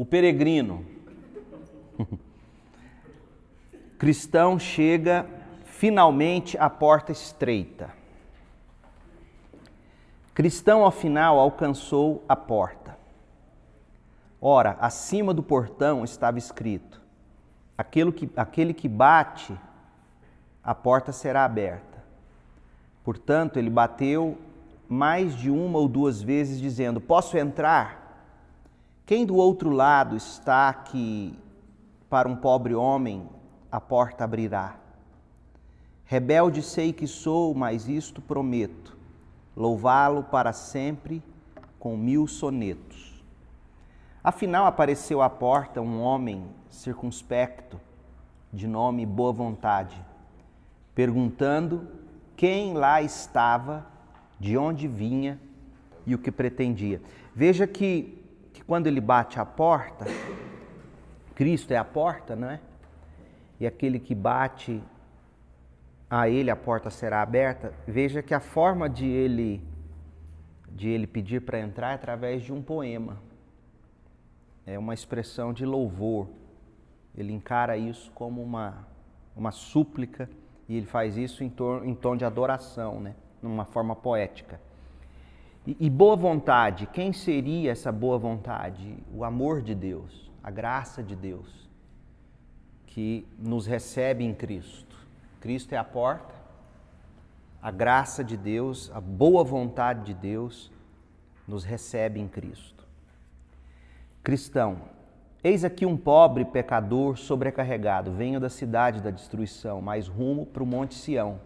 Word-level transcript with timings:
O 0.00 0.06
peregrino. 0.06 0.82
Cristão 3.98 4.58
chega 4.58 5.26
finalmente 5.62 6.56
à 6.56 6.70
porta 6.70 7.12
estreita. 7.12 7.90
Cristão, 10.32 10.84
ao 10.84 10.90
final, 10.90 11.38
alcançou 11.38 12.24
a 12.26 12.34
porta. 12.34 12.96
Ora, 14.40 14.78
acima 14.80 15.34
do 15.34 15.42
portão 15.42 16.02
estava 16.02 16.38
escrito: 16.38 16.98
aquele 17.76 18.10
que, 18.10 18.30
aquele 18.34 18.72
que 18.72 18.88
bate, 18.88 19.54
a 20.64 20.74
porta 20.74 21.12
será 21.12 21.44
aberta. 21.44 22.02
Portanto, 23.04 23.58
ele 23.58 23.68
bateu 23.68 24.38
mais 24.88 25.36
de 25.36 25.50
uma 25.50 25.78
ou 25.78 25.86
duas 25.86 26.22
vezes, 26.22 26.58
dizendo: 26.58 27.02
Posso 27.02 27.36
entrar? 27.36 27.99
Quem 29.10 29.26
do 29.26 29.34
outro 29.34 29.70
lado 29.70 30.14
está 30.14 30.72
que 30.72 31.36
para 32.08 32.28
um 32.28 32.36
pobre 32.36 32.76
homem 32.76 33.28
a 33.68 33.80
porta 33.80 34.22
abrirá? 34.22 34.76
Rebelde 36.04 36.62
sei 36.62 36.92
que 36.92 37.08
sou, 37.08 37.52
mas 37.52 37.88
isto 37.88 38.22
prometo: 38.22 38.96
louvá-lo 39.56 40.22
para 40.22 40.52
sempre 40.52 41.20
com 41.76 41.96
mil 41.96 42.28
sonetos. 42.28 43.20
Afinal, 44.22 44.64
apareceu 44.64 45.20
à 45.20 45.28
porta 45.28 45.80
um 45.80 46.00
homem 46.00 46.46
circunspecto, 46.68 47.80
de 48.52 48.68
nome 48.68 49.04
Boa 49.04 49.32
Vontade, 49.32 50.00
perguntando 50.94 51.88
quem 52.36 52.74
lá 52.74 53.02
estava, 53.02 53.84
de 54.38 54.56
onde 54.56 54.86
vinha 54.86 55.36
e 56.06 56.14
o 56.14 56.18
que 56.18 56.30
pretendia. 56.30 57.02
Veja 57.34 57.66
que, 57.66 58.19
que 58.60 58.64
quando 58.66 58.86
ele 58.86 59.00
bate 59.00 59.40
a 59.40 59.44
porta, 59.44 60.04
Cristo 61.34 61.72
é 61.72 61.76
a 61.76 61.84
porta, 61.84 62.36
não 62.36 62.50
é? 62.50 62.60
E 63.58 63.66
aquele 63.66 63.98
que 63.98 64.14
bate 64.14 64.82
a 66.08 66.28
ele 66.28 66.50
a 66.50 66.56
porta 66.56 66.90
será 66.90 67.22
aberta. 67.22 67.72
Veja 67.86 68.22
que 68.22 68.34
a 68.34 68.40
forma 68.40 68.88
de 68.88 69.06
ele 69.06 69.62
de 70.72 70.88
ele 70.88 71.06
pedir 71.06 71.40
para 71.40 71.58
entrar 71.58 71.90
é 71.90 71.94
através 71.94 72.42
de 72.42 72.52
um 72.52 72.62
poema. 72.62 73.18
É 74.66 74.78
uma 74.78 74.94
expressão 74.94 75.52
de 75.52 75.64
louvor. 75.64 76.28
Ele 77.16 77.32
encara 77.32 77.76
isso 77.76 78.10
como 78.12 78.42
uma 78.42 78.86
uma 79.34 79.52
súplica 79.52 80.28
e 80.68 80.76
ele 80.76 80.86
faz 80.86 81.16
isso 81.16 81.42
em, 81.42 81.52
em 81.84 81.94
tom 81.94 82.16
de 82.16 82.24
adoração, 82.24 83.00
né? 83.00 83.14
numa 83.42 83.64
forma 83.64 83.96
poética. 83.96 84.60
E, 85.66 85.76
e 85.78 85.90
boa 85.90 86.16
vontade, 86.16 86.86
quem 86.86 87.12
seria 87.12 87.70
essa 87.70 87.92
boa 87.92 88.18
vontade? 88.18 88.96
O 89.14 89.24
amor 89.24 89.62
de 89.62 89.74
Deus, 89.74 90.30
a 90.42 90.50
graça 90.50 91.02
de 91.02 91.14
Deus, 91.14 91.68
que 92.86 93.26
nos 93.38 93.66
recebe 93.66 94.24
em 94.24 94.34
Cristo. 94.34 94.96
Cristo 95.40 95.72
é 95.72 95.78
a 95.78 95.84
porta, 95.84 96.34
a 97.62 97.70
graça 97.70 98.24
de 98.24 98.36
Deus, 98.36 98.90
a 98.94 99.00
boa 99.00 99.44
vontade 99.44 100.04
de 100.06 100.14
Deus 100.14 100.72
nos 101.46 101.64
recebe 101.64 102.20
em 102.20 102.28
Cristo. 102.28 102.86
Cristão, 104.22 104.78
Eis 105.42 105.64
aqui 105.64 105.86
um 105.86 105.96
pobre 105.96 106.44
pecador 106.44 107.16
sobrecarregado. 107.16 108.12
Venho 108.12 108.38
da 108.38 108.50
cidade 108.50 109.00
da 109.00 109.10
destruição, 109.10 109.80
mas 109.80 110.06
rumo 110.06 110.44
para 110.44 110.62
o 110.62 110.66
Monte 110.66 110.94
Sião, 110.94 111.40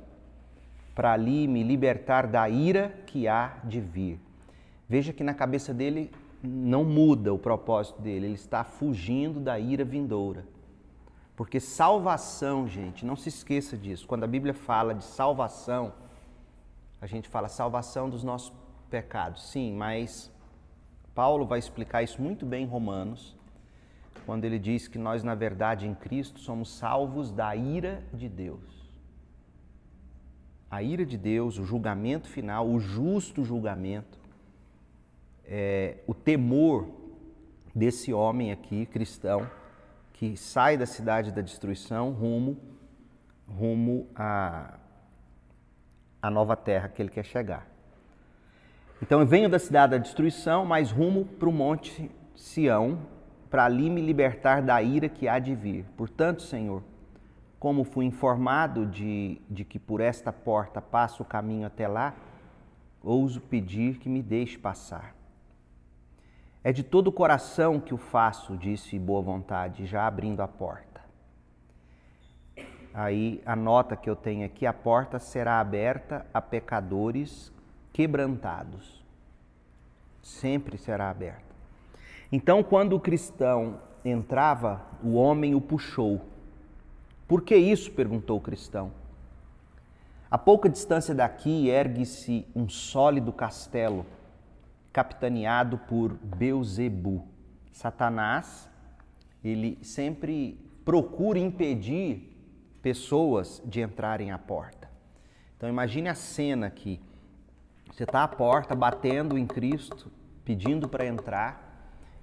para 0.95 1.13
ali 1.13 1.49
me 1.49 1.63
libertar 1.63 2.27
da 2.27 2.49
ira 2.49 2.95
que 3.07 3.27
há 3.27 3.59
de 3.65 3.81
vir. 3.81 4.21
Veja 4.89 5.13
que 5.13 5.25
na 5.25 5.35
cabeça 5.35 5.75
dele 5.75 6.11
não 6.43 6.85
muda 6.85 7.33
o 7.33 7.39
propósito 7.39 8.01
dele, 8.01 8.27
ele 8.27 8.35
está 8.35 8.63
fugindo 8.65 9.41
da 9.41 9.59
ira 9.59 9.85
vindoura. 9.85 10.45
Porque 11.37 11.59
salvação, 11.59 12.69
gente, 12.69 13.05
não 13.05 13.17
se 13.17 13.29
esqueça 13.29 13.77
disso. 13.77 14.07
Quando 14.07 14.25
a 14.25 14.29
Bíblia 14.29 14.55
fala 14.55 14.95
de 14.95 15.05
salvação, 15.05 15.93
a 17.01 17.07
gente 17.07 17.29
fala 17.29 17.49
salvação 17.49 18.09
dos 18.09 18.23
nossos 18.23 18.53
pecados. 18.89 19.51
Sim, 19.51 19.75
mas 19.75 20.31
Paulo 21.15 21.45
vai 21.45 21.59
explicar 21.59 22.03
isso 22.03 22.23
muito 22.23 22.47
bem 22.47 22.65
em 22.65 22.69
Romanos 22.69 23.37
quando 24.25 24.45
ele 24.45 24.59
diz 24.59 24.89
que 24.89 24.99
nós, 24.99 25.23
na 25.23 25.35
verdade, 25.35 25.87
em 25.87 25.95
Cristo, 25.95 26.41
somos 26.41 26.71
salvos 26.71 27.31
da 27.31 27.55
ira 27.55 28.03
de 28.13 28.29
Deus. 28.29 28.84
A 30.75 30.83
ira 30.83 31.07
de 31.07 31.17
Deus, 31.17 31.57
o 31.57 31.65
julgamento 31.65 32.27
final, 32.27 32.69
o 32.69 32.81
justo 32.81 33.45
julgamento, 33.45 34.19
é, 35.45 35.99
o 36.05 36.13
temor 36.13 36.89
desse 37.73 38.13
homem 38.13 38.51
aqui, 38.51 38.85
cristão, 38.85 39.49
que 40.15 40.37
sai 40.37 40.77
da 40.77 40.85
cidade 40.85 41.31
da 41.31 41.43
destruição 41.43 42.11
rumo, 42.11 42.59
rumo 43.47 44.09
à, 44.17 44.75
à 46.21 46.29
nova 46.29 46.57
terra 46.57 46.89
que 46.89 47.01
ele 47.01 47.11
quer 47.11 47.25
chegar. 47.25 47.69
Então 49.01 49.21
eu 49.21 49.27
venho 49.29 49.49
da 49.49 49.61
cidade 49.61 49.93
da 49.93 49.99
destruição, 49.99 50.65
mas 50.65 50.91
rumo 50.91 51.25
para 51.25 51.49
o 51.49 51.53
monte 51.53 52.11
Sião, 52.35 52.99
para 53.49 53.65
ali 53.65 53.89
me 53.89 54.01
libertar 54.01 54.61
da 54.61 54.83
ira 54.83 55.09
que 55.09 55.29
há 55.29 55.39
de 55.39 55.55
vir. 55.55 55.85
Portanto, 55.97 56.43
Senhor, 56.43 56.83
como 57.65 57.83
fui 57.83 58.05
informado 58.05 58.85
de, 58.85 59.41
de 59.49 59.65
que 59.65 59.79
por 59.79 60.03
esta 60.03 60.31
porta 60.31 60.83
passa 60.83 61.23
o 61.23 61.25
caminho 61.25 61.67
até 61.67 61.89
lá, 61.89 62.13
ouso 63.03 63.41
pedir 63.41 63.97
que 63.97 64.07
me 64.07 64.23
deixe 64.23 64.59
passar. 64.59 65.17
É 66.63 66.71
de 66.75 66.83
todo 66.83 67.09
o 67.09 67.13
coração 67.13 67.81
que 67.81 67.95
o 67.95 67.97
faço, 67.97 68.55
disse 68.55 68.99
boa 68.99 69.23
vontade, 69.23 69.87
já 69.87 70.07
abrindo 70.07 70.43
a 70.43 70.47
porta. 70.47 71.01
Aí 72.93 73.41
a 73.47 73.57
nota 73.57 73.97
que 73.97 74.11
eu 74.11 74.15
tenho 74.15 74.45
aqui: 74.45 74.67
a 74.67 74.73
porta 74.75 75.19
será 75.19 75.59
aberta 75.59 76.27
a 76.35 76.43
pecadores 76.43 77.51
quebrantados. 77.95 79.03
Sempre 80.21 80.77
será 80.77 81.09
aberta. 81.09 81.55
Então, 82.31 82.63
quando 82.63 82.95
o 82.95 83.01
cristão 83.01 83.81
entrava, 84.05 84.83
o 85.03 85.15
homem 85.15 85.55
o 85.55 85.63
puxou. 85.63 86.34
Por 87.27 87.43
que 87.43 87.57
isso? 87.57 87.91
perguntou 87.91 88.39
o 88.39 88.41
cristão. 88.41 88.93
A 90.31 90.37
pouca 90.37 90.69
distância 90.69 91.15
daqui 91.15 91.69
ergue-se 91.69 92.47
um 92.55 92.69
sólido 92.69 93.33
castelo, 93.33 94.05
capitaneado 94.93 95.79
por 95.79 96.13
Beuzebu. 96.13 97.27
Satanás, 97.73 98.69
ele 99.43 99.79
sempre 99.83 100.59
procura 100.85 101.39
impedir 101.39 102.37
pessoas 102.83 103.63
de 103.65 103.81
entrarem 103.81 104.31
à 104.31 104.39
porta. 104.39 104.91
Então 105.57 105.69
imagine 105.69 106.09
a 106.09 106.15
cena 106.15 106.67
aqui. 106.67 107.01
Você 107.91 108.05
está 108.05 108.25
à 108.25 108.29
porta, 108.29 108.75
batendo 108.75 109.39
em 109.39 109.47
Cristo, 109.47 110.11
pedindo 110.45 110.89
para 110.89 111.07
entrar, 111.07 111.65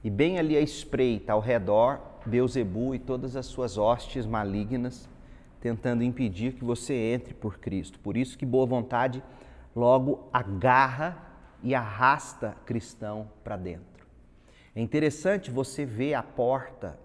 e 0.04 0.10
bem 0.10 0.38
ali 0.38 0.58
à 0.58 0.60
espreita, 0.60 1.34
ao 1.34 1.40
redor, 1.40 2.02
Beuzebu 2.26 2.94
e 2.94 3.00
todas 3.00 3.36
as 3.36 3.46
suas 3.46 3.78
hostes 3.78 4.26
malignas, 4.26 5.09
tentando 5.59 6.04
impedir 6.04 6.54
que 6.54 6.64
você 6.64 6.94
entre 6.94 7.34
por 7.34 7.59
Cristo. 7.59 8.00
Por 8.00 8.18
isso 8.18 8.38
que 8.38 8.46
boa 8.46 8.66
vontade 8.66 9.24
logo 9.76 10.28
agarra 10.34 11.18
e 11.64 11.76
arrasta 11.76 12.56
cristão 12.66 13.30
para 13.44 13.58
dentro. 13.58 14.06
É 14.76 14.82
interessante 14.82 15.52
você 15.52 15.86
ver 15.86 16.14
a 16.14 16.24
porta, 16.24 16.98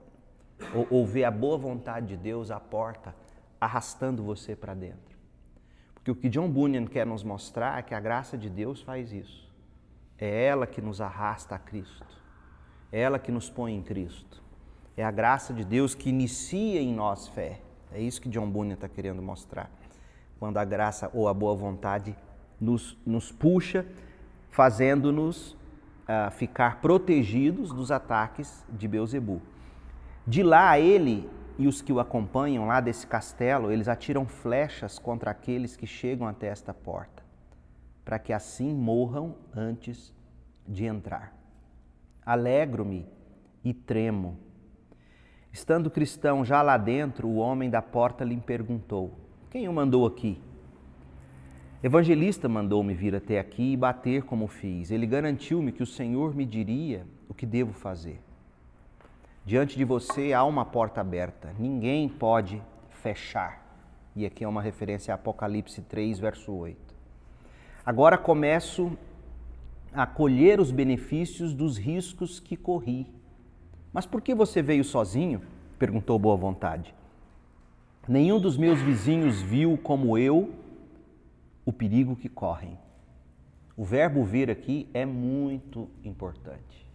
ou, 0.75 0.87
ou 0.91 1.07
ver 1.07 1.25
a 1.25 1.31
boa 1.31 1.59
vontade 1.59 2.09
de 2.09 2.17
Deus 2.17 2.51
à 2.51 2.61
porta, 2.61 3.15
arrastando 3.61 4.23
você 4.23 4.55
para 4.55 4.75
dentro. 4.75 5.17
Porque 5.95 6.11
o 6.11 6.15
que 6.15 6.29
John 6.29 6.49
Bunyan 6.49 6.87
quer 6.87 7.05
nos 7.05 7.25
mostrar 7.25 7.79
é 7.79 7.83
que 7.83 7.95
a 7.95 8.01
graça 8.01 8.39
de 8.39 8.49
Deus 8.49 8.81
faz 8.81 9.13
isso. 9.13 9.53
É 10.19 10.45
ela 10.47 10.67
que 10.67 10.81
nos 10.81 11.01
arrasta 11.01 11.57
a 11.57 11.59
Cristo. 11.59 12.07
É 12.93 13.01
ela 13.01 13.19
que 13.19 13.33
nos 13.33 13.51
põe 13.51 13.75
em 13.75 13.83
Cristo. 13.83 14.46
É 14.97 15.05
a 15.05 15.11
graça 15.11 15.53
de 15.53 15.65
Deus 15.65 15.95
que 15.95 16.09
inicia 16.09 16.81
em 16.81 16.93
nós 16.93 17.29
fé. 17.29 17.61
É 17.93 18.01
isso 18.01 18.21
que 18.21 18.29
John 18.29 18.49
Bunyan 18.49 18.75
está 18.75 18.89
querendo 18.89 19.23
mostrar. 19.23 19.71
Quando 20.39 20.59
a 20.59 20.65
graça 20.65 21.11
ou 21.15 21.29
a 21.29 21.35
boa 21.35 21.55
vontade 21.55 22.17
nos, 22.61 22.97
nos 23.05 23.31
puxa, 23.31 23.87
fazendo-nos 24.51 25.53
uh, 25.53 26.31
ficar 26.33 26.81
protegidos 26.81 27.73
dos 27.73 27.91
ataques 27.91 28.65
de 28.69 28.89
Beuzebu. 28.89 29.41
De 30.27 30.43
lá, 30.43 30.79
ele 30.79 31.29
e 31.59 31.67
os 31.67 31.81
que 31.81 31.93
o 31.93 32.01
acompanham 32.01 32.67
lá 32.67 32.81
desse 32.81 33.07
castelo, 33.07 33.71
eles 33.71 33.89
atiram 33.89 34.27
flechas 34.27 34.99
contra 34.99 35.31
aqueles 35.31 35.77
que 35.77 35.87
chegam 35.87 36.27
até 36.27 36.49
esta 36.49 36.75
porta, 36.75 37.23
para 38.05 38.19
que 38.19 38.33
assim 38.33 38.75
morram 38.75 39.35
antes 39.55 40.13
de 40.67 40.85
entrar 40.85 41.37
alegro-me 42.27 43.07
e 43.65 43.73
tremo. 43.73 44.37
Estando 45.57 45.91
cristão 45.91 46.45
já 46.45 46.61
lá 46.61 46.77
dentro, 46.77 47.27
o 47.27 47.37
homem 47.37 47.71
da 47.71 47.81
porta 47.81 48.23
lhe 48.23 48.37
perguntou: 48.37 49.15
Quem 49.51 49.67
o 49.67 49.73
mandou 49.73 50.05
aqui? 50.05 50.39
Evangelista 51.83 52.47
mandou-me 52.47 52.93
vir 52.93 53.15
até 53.15 53.39
aqui 53.39 53.73
e 53.73 53.77
bater 53.77 54.25
como 54.25 54.49
fiz. 54.49 54.91
Ele 54.91 55.07
garantiu-me 55.07 55.73
que 55.73 55.83
o 55.83 55.87
Senhor 55.87 56.35
me 56.35 56.45
diria 56.45 57.07
o 57.27 57.33
que 57.33 57.47
devo 57.47 57.73
fazer. 57.73 58.21
Diante 59.47 59.79
de 59.79 59.85
você 59.87 60.35
há 60.35 60.45
uma 60.45 60.67
porta 60.67 61.01
aberta, 61.01 61.55
ninguém 61.59 62.07
pode 62.07 62.63
fechar. 62.91 63.65
E 64.15 64.27
aqui 64.27 64.45
é 64.45 64.49
uma 64.49 64.61
referência 64.61 65.15
a 65.15 65.15
Apocalipse 65.15 65.81
3, 65.81 66.19
verso 66.19 66.53
8. 66.53 66.95
Agora 67.83 68.19
começo 68.19 68.93
a 69.91 70.07
colher 70.07 70.61
os 70.61 70.71
benefícios 70.71 71.55
dos 71.55 71.79
riscos 71.79 72.39
que 72.39 72.59
corri. 72.59 73.16
Mas 73.97 74.05
por 74.05 74.21
que 74.21 74.35
você 74.35 74.61
veio 74.61 74.85
sozinho? 74.85 75.41
perguntou 75.79 76.19
Boa 76.19 76.37
Vontade. 76.37 76.95
Nenhum 78.07 78.39
dos 78.39 78.59
meus 78.59 78.79
vizinhos 78.81 79.41
viu 79.41 79.79
como 79.79 80.19
eu 80.19 80.55
o 81.65 81.73
perigo 81.73 82.15
que 82.15 82.29
correm. 82.29 82.79
O 83.75 83.85
verbo 83.85 84.23
vir 84.23 84.51
aqui 84.51 84.87
é 84.93 85.07
muito 85.07 85.89
importante 86.05 86.87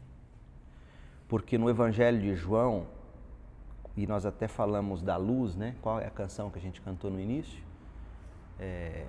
porque 1.31 1.57
no 1.57 1.69
Evangelho 1.69 2.19
de 2.19 2.35
João, 2.35 2.85
e 3.95 4.05
nós 4.05 4.25
até 4.25 4.49
falamos 4.49 5.01
da 5.01 5.15
luz, 5.15 5.55
né? 5.55 5.77
Qual 5.81 5.97
é 5.97 6.05
a 6.05 6.09
canção 6.09 6.49
que 6.49 6.59
a 6.59 6.61
gente 6.61 6.81
cantou 6.81 7.09
no 7.09 7.21
início? 7.21 7.63
É, 8.59 9.05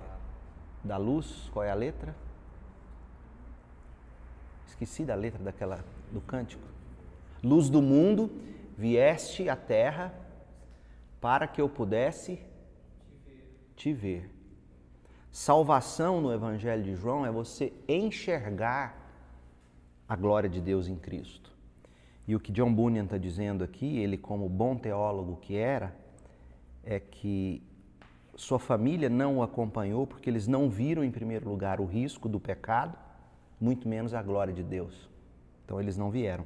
da 0.81 0.95
luz, 0.95 1.49
qual 1.51 1.65
é 1.65 1.69
a 1.69 1.73
letra? 1.73 2.15
Esqueci 4.65 5.03
da 5.03 5.15
letra 5.15 5.43
daquela 5.43 5.83
do 6.13 6.21
cântico. 6.21 6.72
Luz 7.43 7.69
do 7.69 7.81
mundo, 7.81 8.31
vieste 8.77 9.49
à 9.49 9.55
terra 9.55 10.13
para 11.19 11.47
que 11.47 11.59
eu 11.59 11.67
pudesse 11.67 12.39
te 13.75 13.91
ver. 13.91 14.29
Salvação 15.31 16.21
no 16.21 16.31
Evangelho 16.31 16.83
de 16.83 16.95
João 16.95 17.25
é 17.25 17.31
você 17.31 17.73
enxergar 17.87 19.03
a 20.07 20.15
glória 20.15 20.49
de 20.49 20.61
Deus 20.61 20.87
em 20.87 20.95
Cristo. 20.95 21.51
E 22.27 22.35
o 22.35 22.39
que 22.39 22.51
John 22.51 22.73
Bunyan 22.73 23.05
está 23.05 23.17
dizendo 23.17 23.63
aqui, 23.63 23.97
ele 23.97 24.17
como 24.17 24.47
bom 24.47 24.75
teólogo 24.75 25.37
que 25.41 25.55
era, 25.55 25.93
é 26.83 26.99
que 26.99 27.61
sua 28.35 28.59
família 28.59 29.09
não 29.09 29.37
o 29.37 29.43
acompanhou 29.43 30.07
porque 30.07 30.29
eles 30.29 30.47
não 30.47 30.69
viram 30.69 31.03
em 31.03 31.11
primeiro 31.11 31.49
lugar 31.49 31.81
o 31.81 31.85
risco 31.85 32.29
do 32.29 32.39
pecado, 32.39 32.97
muito 33.59 33.87
menos 33.87 34.13
a 34.13 34.21
glória 34.21 34.53
de 34.53 34.63
Deus. 34.63 35.09
Então 35.65 35.79
eles 35.79 35.97
não 35.97 36.09
vieram. 36.09 36.45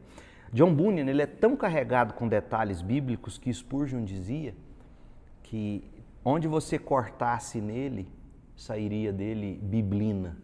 John 0.54 0.74
Bunyan 0.74 1.10
ele 1.10 1.22
é 1.22 1.28
tão 1.28 1.56
carregado 1.56 2.14
com 2.14 2.28
detalhes 2.28 2.82
bíblicos 2.82 3.38
que 3.38 3.54
Spurgeon 3.54 4.04
dizia 4.04 4.56
que 5.44 5.84
onde 6.24 6.48
você 6.48 6.78
cortasse 6.78 7.62
nele, 7.62 8.08
sairia 8.56 9.14
dele 9.14 9.60
biblina, 9.62 10.38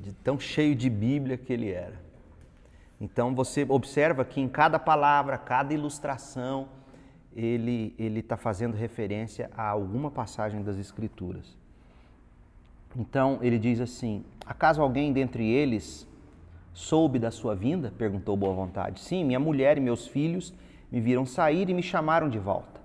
de 0.00 0.12
tão 0.12 0.38
cheio 0.38 0.74
de 0.74 0.90
Bíblia 0.90 1.36
que 1.36 1.52
ele 1.52 1.70
era. 1.70 2.02
Então 3.00 3.34
você 3.34 3.66
observa 3.68 4.24
que 4.24 4.40
em 4.40 4.48
cada 4.48 4.78
palavra, 4.78 5.36
cada 5.38 5.74
ilustração, 5.74 6.68
ele 7.34 7.94
ele 7.98 8.20
está 8.20 8.36
fazendo 8.36 8.74
referência 8.74 9.50
a 9.56 9.68
alguma 9.68 10.10
passagem 10.10 10.62
das 10.62 10.78
Escrituras. 10.78 11.56
Então 12.96 13.38
ele 13.42 13.58
diz 13.58 13.80
assim: 13.80 14.24
Acaso 14.46 14.80
alguém 14.80 15.12
dentre 15.12 15.44
eles 15.46 16.06
soube 16.74 17.18
da 17.18 17.30
sua 17.30 17.54
vinda? 17.54 17.92
perguntou 17.96 18.36
Boa 18.36 18.52
Vontade. 18.52 19.00
Sim, 19.00 19.24
minha 19.24 19.40
mulher 19.40 19.78
e 19.78 19.80
meus 19.80 20.06
filhos 20.06 20.52
me 20.92 21.00
viram 21.00 21.24
sair 21.24 21.70
e 21.70 21.74
me 21.74 21.82
chamaram 21.82 22.28
de 22.28 22.38
volta. 22.38 22.82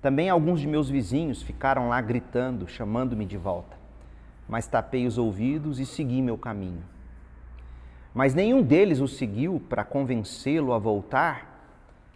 Também 0.00 0.28
alguns 0.28 0.60
de 0.60 0.68
meus 0.68 0.88
vizinhos 0.88 1.42
ficaram 1.42 1.88
lá 1.88 2.00
gritando, 2.00 2.68
chamando-me 2.68 3.24
de 3.24 3.38
volta. 3.38 3.76
Mas 4.46 4.66
tapei 4.66 5.06
os 5.06 5.16
ouvidos 5.16 5.80
e 5.80 5.86
segui 5.86 6.20
meu 6.20 6.36
caminho. 6.36 6.82
Mas 8.14 8.34
nenhum 8.34 8.62
deles 8.62 9.00
o 9.00 9.08
seguiu 9.08 9.60
para 9.68 9.82
convencê-lo 9.82 10.72
a 10.72 10.78
voltar. 10.78 11.52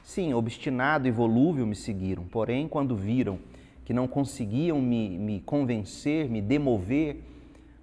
Sim, 0.03 0.35
obstinado 0.35 1.09
e 1.09 1.11
volúvel 1.11 1.67
me 1.67 1.75
seguiram, 1.75 2.25
porém, 2.25 2.69
quando 2.69 2.95
viram 2.95 3.39
que 3.85 3.95
não 3.95 4.07
conseguiam 4.07 4.83
me, 4.83 5.17
me 5.17 5.41
convencer, 5.41 6.29
me 6.29 6.43
demover, 6.43 7.25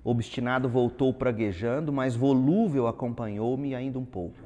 obstinado 0.05 0.69
voltou 0.69 1.11
praguejando, 1.11 1.91
mas 1.91 2.15
volúvel 2.15 2.87
acompanhou-me 2.87 3.73
ainda 3.73 3.97
um 3.97 4.05
pouco. 4.05 4.37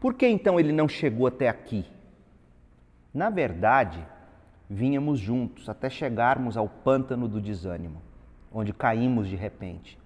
Por 0.00 0.14
que 0.14 0.26
então 0.26 0.58
ele 0.58 0.72
não 0.72 0.88
chegou 0.88 1.26
até 1.26 1.50
aqui? 1.50 1.84
Na 3.12 3.28
verdade, 3.28 4.04
vínhamos 4.68 5.20
juntos 5.20 5.68
até 5.68 5.90
chegarmos 5.90 6.56
ao 6.56 6.66
pântano 6.66 7.28
do 7.28 7.42
desânimo, 7.42 8.00
onde 8.50 8.72
caímos 8.72 9.28
de 9.28 9.36
repente. 9.36 9.98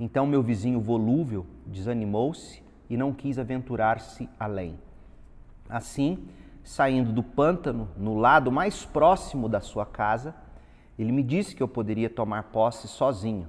Então 0.00 0.26
meu 0.26 0.42
vizinho 0.42 0.80
volúvel 0.80 1.44
desanimou-se 1.66 2.62
e 2.88 2.96
não 2.96 3.12
quis 3.12 3.38
aventurar-se 3.38 4.26
além. 4.40 4.78
Assim, 5.68 6.26
saindo 6.64 7.12
do 7.12 7.22
pântano, 7.22 7.88
no 7.96 8.16
lado 8.16 8.50
mais 8.50 8.86
próximo 8.86 9.50
da 9.50 9.60
sua 9.60 9.84
casa, 9.84 10.34
ele 10.98 11.12
me 11.12 11.22
disse 11.22 11.54
que 11.54 11.62
eu 11.62 11.68
poderia 11.68 12.08
tomar 12.08 12.44
posse 12.44 12.88
sozinho, 12.88 13.46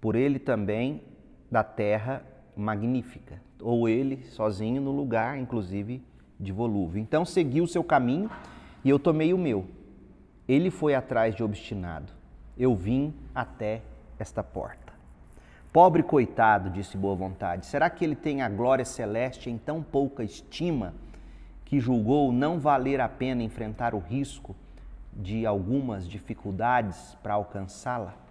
por 0.00 0.14
ele 0.14 0.38
também 0.38 1.02
da 1.50 1.64
terra 1.64 2.22
magnífica, 2.56 3.40
ou 3.60 3.88
ele 3.88 4.24
sozinho 4.24 4.80
no 4.80 4.90
lugar, 4.90 5.38
inclusive, 5.38 6.02
de 6.38 6.52
volúvel. 6.52 7.00
Então 7.00 7.24
seguiu 7.24 7.64
o 7.64 7.68
seu 7.68 7.82
caminho 7.82 8.30
e 8.84 8.90
eu 8.90 8.98
tomei 8.98 9.32
o 9.32 9.38
meu. 9.38 9.66
Ele 10.46 10.70
foi 10.70 10.94
atrás 10.94 11.34
de 11.34 11.42
obstinado. 11.42 12.12
Eu 12.56 12.74
vim 12.74 13.14
até 13.34 13.82
esta 14.18 14.42
porta. 14.42 14.92
Pobre 15.72 16.02
coitado, 16.02 16.70
disse 16.70 16.96
Boa 16.96 17.14
Vontade, 17.14 17.66
será 17.66 17.90
que 17.90 18.04
ele 18.04 18.16
tem 18.16 18.40
a 18.40 18.48
glória 18.48 18.84
celeste 18.84 19.50
em 19.50 19.58
tão 19.58 19.82
pouca 19.82 20.24
estima 20.24 20.94
que 21.64 21.78
julgou 21.78 22.32
não 22.32 22.58
valer 22.58 23.00
a 23.00 23.08
pena 23.08 23.42
enfrentar 23.42 23.94
o 23.94 23.98
risco 23.98 24.56
de 25.12 25.44
algumas 25.44 26.08
dificuldades 26.08 27.16
para 27.22 27.34
alcançá-la? 27.34 28.27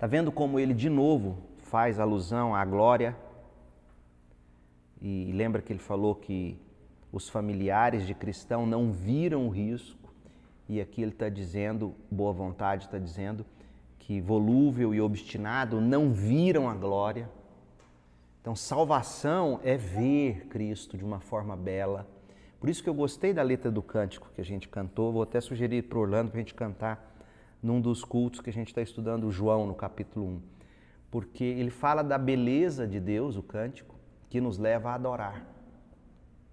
Está 0.00 0.06
vendo 0.06 0.32
como 0.32 0.58
ele 0.58 0.72
de 0.72 0.88
novo 0.88 1.36
faz 1.58 2.00
alusão 2.00 2.54
à 2.54 2.64
glória? 2.64 3.14
E 4.98 5.30
lembra 5.34 5.60
que 5.60 5.70
ele 5.70 5.78
falou 5.78 6.14
que 6.14 6.58
os 7.12 7.28
familiares 7.28 8.06
de 8.06 8.14
cristão 8.14 8.64
não 8.64 8.90
viram 8.90 9.46
o 9.46 9.50
risco, 9.50 10.10
e 10.66 10.80
aqui 10.80 11.02
ele 11.02 11.10
está 11.10 11.28
dizendo, 11.28 11.94
boa 12.10 12.32
vontade 12.32 12.86
está 12.86 12.96
dizendo, 12.96 13.44
que 13.98 14.22
volúvel 14.22 14.94
e 14.94 15.02
obstinado 15.02 15.82
não 15.82 16.10
viram 16.10 16.70
a 16.70 16.74
glória. 16.74 17.28
Então, 18.40 18.56
salvação 18.56 19.60
é 19.62 19.76
ver 19.76 20.46
Cristo 20.46 20.96
de 20.96 21.04
uma 21.04 21.20
forma 21.20 21.54
bela. 21.54 22.08
Por 22.58 22.70
isso 22.70 22.82
que 22.82 22.88
eu 22.88 22.94
gostei 22.94 23.34
da 23.34 23.42
letra 23.42 23.70
do 23.70 23.82
cântico 23.82 24.30
que 24.34 24.40
a 24.40 24.44
gente 24.46 24.66
cantou. 24.66 25.12
Vou 25.12 25.24
até 25.24 25.42
sugerir 25.42 25.82
para 25.82 25.98
Orlando 25.98 26.30
para 26.30 26.38
a 26.38 26.40
gente 26.40 26.54
cantar 26.54 27.09
num 27.62 27.80
dos 27.80 28.04
cultos 28.04 28.40
que 28.40 28.50
a 28.50 28.52
gente 28.52 28.68
está 28.68 28.82
estudando, 28.82 29.30
João, 29.30 29.66
no 29.66 29.74
capítulo 29.74 30.26
1. 30.26 30.42
Porque 31.10 31.44
ele 31.44 31.70
fala 31.70 32.02
da 32.02 32.16
beleza 32.16 32.86
de 32.86 33.00
Deus, 33.00 33.36
o 33.36 33.42
cântico, 33.42 33.96
que 34.28 34.40
nos 34.40 34.58
leva 34.58 34.90
a 34.90 34.94
adorar, 34.94 35.44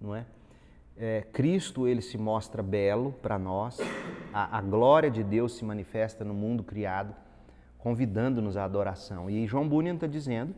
não 0.00 0.14
é? 0.14 0.26
é 0.96 1.22
Cristo, 1.32 1.86
ele 1.86 2.02
se 2.02 2.18
mostra 2.18 2.62
belo 2.62 3.12
para 3.22 3.38
nós, 3.38 3.78
a, 4.32 4.58
a 4.58 4.60
glória 4.60 5.10
de 5.10 5.22
Deus 5.22 5.54
se 5.54 5.64
manifesta 5.64 6.24
no 6.24 6.34
mundo 6.34 6.64
criado 6.64 7.14
convidando-nos 7.78 8.56
à 8.56 8.64
adoração. 8.64 9.30
E 9.30 9.46
João 9.46 9.68
Bunyan 9.68 9.94
está 9.94 10.06
dizendo, 10.06 10.54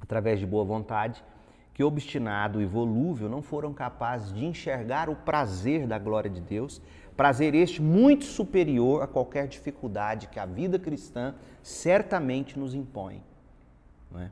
através 0.00 0.40
de 0.40 0.46
boa 0.46 0.64
vontade, 0.64 1.24
que 1.72 1.82
obstinado 1.82 2.60
e 2.60 2.66
volúvel 2.66 3.28
não 3.28 3.40
foram 3.40 3.72
capazes 3.72 4.34
de 4.34 4.44
enxergar 4.44 5.08
o 5.08 5.16
prazer 5.16 5.86
da 5.86 5.98
glória 5.98 6.28
de 6.28 6.40
Deus, 6.40 6.82
prazer 7.16 7.54
este 7.54 7.80
muito 7.80 8.24
superior 8.24 9.02
a 9.02 9.06
qualquer 9.06 9.46
dificuldade 9.46 10.28
que 10.28 10.38
a 10.38 10.46
vida 10.46 10.78
cristã 10.78 11.34
certamente 11.62 12.58
nos 12.58 12.74
impõe. 12.74 13.22
É? 14.16 14.28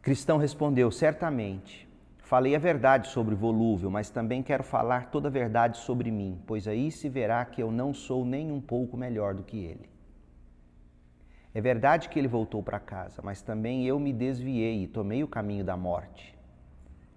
Cristão 0.00 0.38
respondeu: 0.38 0.90
certamente. 0.90 1.88
Falei 2.18 2.56
a 2.56 2.58
verdade 2.58 3.08
sobre 3.08 3.34
volúvel, 3.34 3.90
mas 3.90 4.08
também 4.08 4.42
quero 4.42 4.62
falar 4.62 5.10
toda 5.10 5.28
a 5.28 5.30
verdade 5.30 5.76
sobre 5.76 6.10
mim, 6.10 6.40
pois 6.46 6.66
aí 6.66 6.90
se 6.90 7.06
verá 7.06 7.44
que 7.44 7.62
eu 7.62 7.70
não 7.70 7.92
sou 7.92 8.24
nem 8.24 8.50
um 8.50 8.60
pouco 8.60 8.96
melhor 8.96 9.34
do 9.34 9.42
que 9.42 9.58
ele. 9.58 9.90
É 11.54 11.60
verdade 11.60 12.08
que 12.08 12.18
ele 12.18 12.28
voltou 12.28 12.62
para 12.62 12.80
casa, 12.80 13.20
mas 13.22 13.42
também 13.42 13.86
eu 13.86 14.00
me 14.00 14.14
desviei 14.14 14.84
e 14.84 14.86
tomei 14.86 15.22
o 15.22 15.28
caminho 15.28 15.62
da 15.62 15.76
morte. 15.76 16.34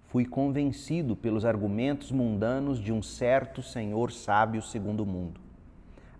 Fui 0.08 0.24
convencido 0.24 1.16
pelos 1.16 1.44
argumentos 1.44 2.12
mundanos 2.12 2.80
de 2.80 2.92
um 2.92 3.02
certo 3.02 3.62
senhor 3.62 4.12
sábio 4.12 4.62
segundo 4.62 5.00
o 5.00 5.06
mundo. 5.06 5.40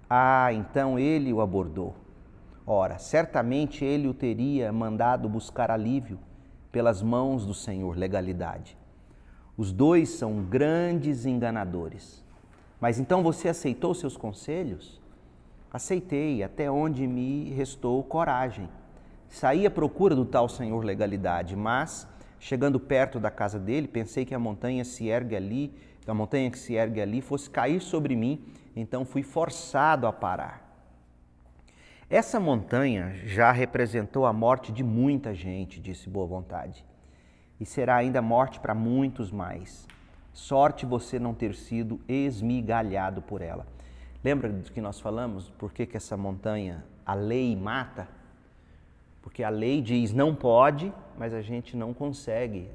Ah, 0.08 0.52
então 0.52 0.98
ele 0.98 1.32
o 1.32 1.40
abordou. 1.40 1.94
Ora, 2.66 2.98
certamente 2.98 3.84
ele 3.84 4.08
o 4.08 4.14
teria 4.14 4.72
mandado 4.72 5.28
buscar 5.28 5.70
alívio 5.70 6.18
pelas 6.72 7.00
mãos 7.00 7.46
do 7.46 7.54
Senhor 7.54 7.96
legalidade. 7.96 8.76
Os 9.56 9.72
dois 9.72 10.10
são 10.10 10.42
grandes 10.42 11.24
enganadores. 11.24 12.24
Mas 12.80 12.98
então 12.98 13.22
você 13.22 13.48
aceitou 13.48 13.94
seus 13.94 14.16
conselhos? 14.16 15.00
Aceitei 15.72 16.42
até 16.42 16.70
onde 16.70 17.06
me 17.06 17.50
restou 17.50 18.02
coragem. 18.02 18.68
Saí 19.28 19.64
à 19.66 19.70
procura 19.70 20.14
do 20.14 20.24
tal 20.24 20.48
Senhor 20.48 20.84
legalidade, 20.84 21.56
mas 21.56 22.06
chegando 22.38 22.78
perto 22.78 23.18
da 23.18 23.30
casa 23.30 23.58
dele, 23.58 23.88
pensei 23.88 24.24
que 24.24 24.34
a 24.34 24.38
montanha 24.38 24.84
se 24.84 25.08
ergue 25.08 25.36
ali, 25.36 25.72
a 26.06 26.14
montanha 26.14 26.50
que 26.50 26.58
se 26.58 26.74
ergue 26.74 27.00
ali 27.00 27.20
fosse 27.20 27.50
cair 27.50 27.80
sobre 27.80 28.14
mim, 28.14 28.44
então 28.74 29.04
fui 29.04 29.22
forçado 29.22 30.06
a 30.06 30.12
parar. 30.12 30.66
Essa 32.08 32.38
montanha 32.38 33.12
já 33.24 33.50
representou 33.50 34.26
a 34.26 34.32
morte 34.32 34.70
de 34.70 34.84
muita 34.84 35.34
gente, 35.34 35.80
disse 35.80 36.08
Boa 36.08 36.26
Vontade, 36.26 36.84
e 37.58 37.66
será 37.66 37.96
ainda 37.96 38.22
morte 38.22 38.60
para 38.60 38.74
muitos 38.74 39.32
mais. 39.32 39.88
Sorte 40.32 40.86
você 40.86 41.18
não 41.18 41.34
ter 41.34 41.54
sido 41.54 42.00
esmigalhado 42.06 43.22
por 43.22 43.42
ela. 43.42 43.66
Lembra 44.22 44.48
do 44.50 44.70
que 44.70 44.80
nós 44.80 45.00
falamos? 45.00 45.48
Por 45.50 45.72
que, 45.72 45.86
que 45.86 45.96
essa 45.96 46.16
montanha, 46.16 46.84
a 47.04 47.14
lei 47.14 47.56
mata? 47.56 48.06
Porque 49.26 49.42
a 49.42 49.48
lei 49.48 49.82
diz 49.82 50.12
não 50.12 50.32
pode, 50.32 50.92
mas 51.18 51.34
a 51.34 51.42
gente 51.42 51.76
não 51.76 51.92
consegue 51.92 52.70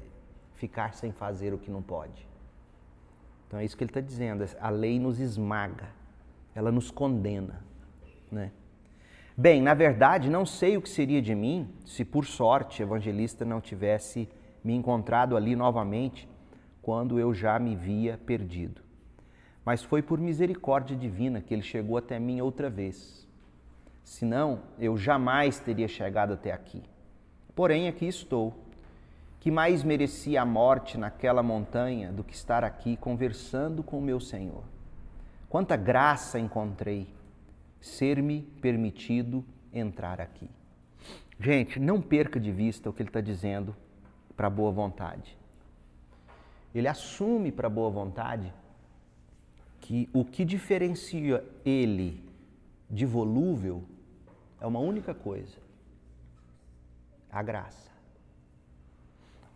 ficar 0.52 0.92
sem 0.92 1.10
fazer 1.10 1.54
o 1.54 1.58
que 1.58 1.70
não 1.70 1.80
pode. 1.80 2.28
Então 3.48 3.58
é 3.58 3.64
isso 3.64 3.74
que 3.74 3.82
ele 3.82 3.88
está 3.90 4.02
dizendo. 4.02 4.44
A 4.60 4.68
lei 4.68 5.00
nos 5.00 5.18
esmaga, 5.18 5.88
ela 6.54 6.70
nos 6.70 6.90
condena. 6.90 7.64
Né? 8.30 8.52
Bem, 9.34 9.62
na 9.62 9.72
verdade, 9.72 10.28
não 10.28 10.44
sei 10.44 10.76
o 10.76 10.82
que 10.82 10.90
seria 10.90 11.22
de 11.22 11.34
mim 11.34 11.70
se 11.86 12.04
por 12.04 12.26
sorte 12.26 12.82
evangelista 12.82 13.46
não 13.46 13.58
tivesse 13.58 14.28
me 14.62 14.74
encontrado 14.74 15.38
ali 15.38 15.56
novamente 15.56 16.28
quando 16.82 17.18
eu 17.18 17.32
já 17.32 17.58
me 17.58 17.74
via 17.74 18.20
perdido. 18.26 18.82
Mas 19.64 19.82
foi 19.82 20.02
por 20.02 20.20
misericórdia 20.20 20.94
divina 20.94 21.40
que 21.40 21.54
ele 21.54 21.62
chegou 21.62 21.96
até 21.96 22.18
mim 22.18 22.42
outra 22.42 22.68
vez. 22.68 23.21
Senão, 24.02 24.60
eu 24.78 24.96
jamais 24.96 25.58
teria 25.58 25.88
chegado 25.88 26.34
até 26.34 26.52
aqui. 26.52 26.82
Porém, 27.54 27.88
aqui 27.88 28.06
estou. 28.06 28.54
Que 29.40 29.50
mais 29.50 29.82
merecia 29.82 30.42
a 30.42 30.46
morte 30.46 30.96
naquela 30.96 31.42
montanha 31.42 32.12
do 32.12 32.22
que 32.22 32.34
estar 32.34 32.62
aqui 32.62 32.96
conversando 32.96 33.82
com 33.82 33.98
o 33.98 34.02
meu 34.02 34.20
Senhor? 34.20 34.62
Quanta 35.48 35.76
graça 35.76 36.38
encontrei 36.38 37.08
ser-me 37.82 38.42
permitido 38.60 39.44
entrar 39.72 40.20
aqui. 40.20 40.48
Gente, 41.38 41.80
não 41.80 42.00
perca 42.00 42.38
de 42.38 42.52
vista 42.52 42.88
o 42.88 42.92
que 42.92 43.02
ele 43.02 43.08
está 43.08 43.20
dizendo 43.20 43.74
para 44.36 44.48
boa 44.48 44.70
vontade. 44.70 45.36
Ele 46.72 46.86
assume 46.86 47.50
para 47.50 47.68
boa 47.68 47.90
vontade 47.90 48.54
que 49.80 50.08
o 50.12 50.24
que 50.24 50.44
diferencia 50.44 51.44
ele 51.64 52.22
de 52.88 53.04
volúvel 53.04 53.82
é 54.62 54.66
uma 54.66 54.78
única 54.78 55.12
coisa: 55.12 55.58
a 57.30 57.42
graça. 57.42 57.90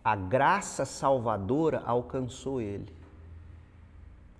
A 0.03 0.15
graça 0.15 0.85
salvadora 0.85 1.79
alcançou 1.79 2.61
ele. 2.61 2.93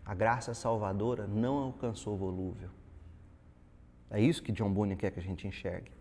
A 0.06 0.14
graça 0.14 0.54
salvadora 0.54 1.26
não 1.26 1.58
alcançou 1.58 2.14
o 2.14 2.18
volúvel. 2.18 2.70
É 4.10 4.22
isso 4.22 4.44
que 4.44 4.52
John 4.52 4.72
Bunyan 4.72 4.96
quer 4.96 5.12
que 5.12 5.20
a 5.20 5.24
gente 5.24 5.48
enxergue. 5.48 5.92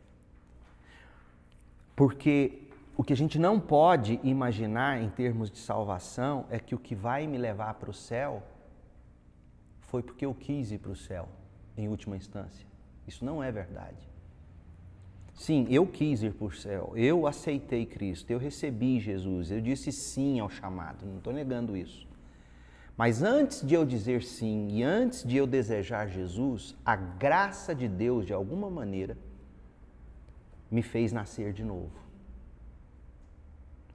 Porque 1.97 2.63
o 2.97 3.03
que 3.03 3.13
a 3.13 3.17
gente 3.17 3.39
não 3.39 3.59
pode 3.59 4.21
imaginar 4.23 5.03
em 5.03 5.11
termos 5.11 5.51
de 5.51 5.59
salvação 5.59 6.45
é 6.51 6.59
que 6.59 6.75
o 6.75 6.79
que 6.79 6.95
vai 6.95 7.27
me 7.27 7.39
levar 7.39 7.75
para 7.75 7.91
o 7.91 7.95
céu 7.95 8.43
foi 9.81 10.03
porque 10.03 10.25
eu 10.25 10.35
quis 10.35 10.71
ir 10.71 10.79
para 10.79 10.93
o 10.93 10.97
céu, 10.97 11.29
em 11.77 11.89
última 11.89 12.17
instância. 12.17 12.67
Isso 13.07 13.25
não 13.25 13.43
é 13.43 13.51
verdade. 13.51 14.16
Sim, 15.37 15.67
eu 15.69 15.87
quis 15.87 16.23
ir 16.23 16.33
para 16.33 16.47
o 16.47 16.51
céu, 16.51 16.93
eu 16.97 17.27
aceitei 17.27 17.85
Cristo, 17.85 18.31
eu 18.31 18.39
recebi 18.39 18.99
Jesus, 18.99 19.51
eu 19.51 19.61
disse 19.61 19.93
sim 19.93 20.41
ao 20.41 20.49
chamado, 20.49 21.05
não 21.05 21.19
estou 21.19 21.33
negando 21.33 21.77
isso. 21.77 22.09
Mas 22.97 23.23
antes 23.23 23.61
de 23.61 23.75
eu 23.75 23.85
dizer 23.85 24.23
sim 24.23 24.69
e 24.71 24.83
antes 24.83 25.23
de 25.23 25.37
eu 25.37 25.47
desejar 25.47 26.09
Jesus, 26.09 26.75
a 26.83 26.97
graça 26.97 27.75
de 27.75 27.87
Deus, 27.87 28.25
de 28.25 28.33
alguma 28.33 28.71
maneira, 28.71 29.19
me 30.71 30.81
fez 30.81 31.13
nascer 31.13 31.53
de 31.53 31.63
novo. 31.63 31.93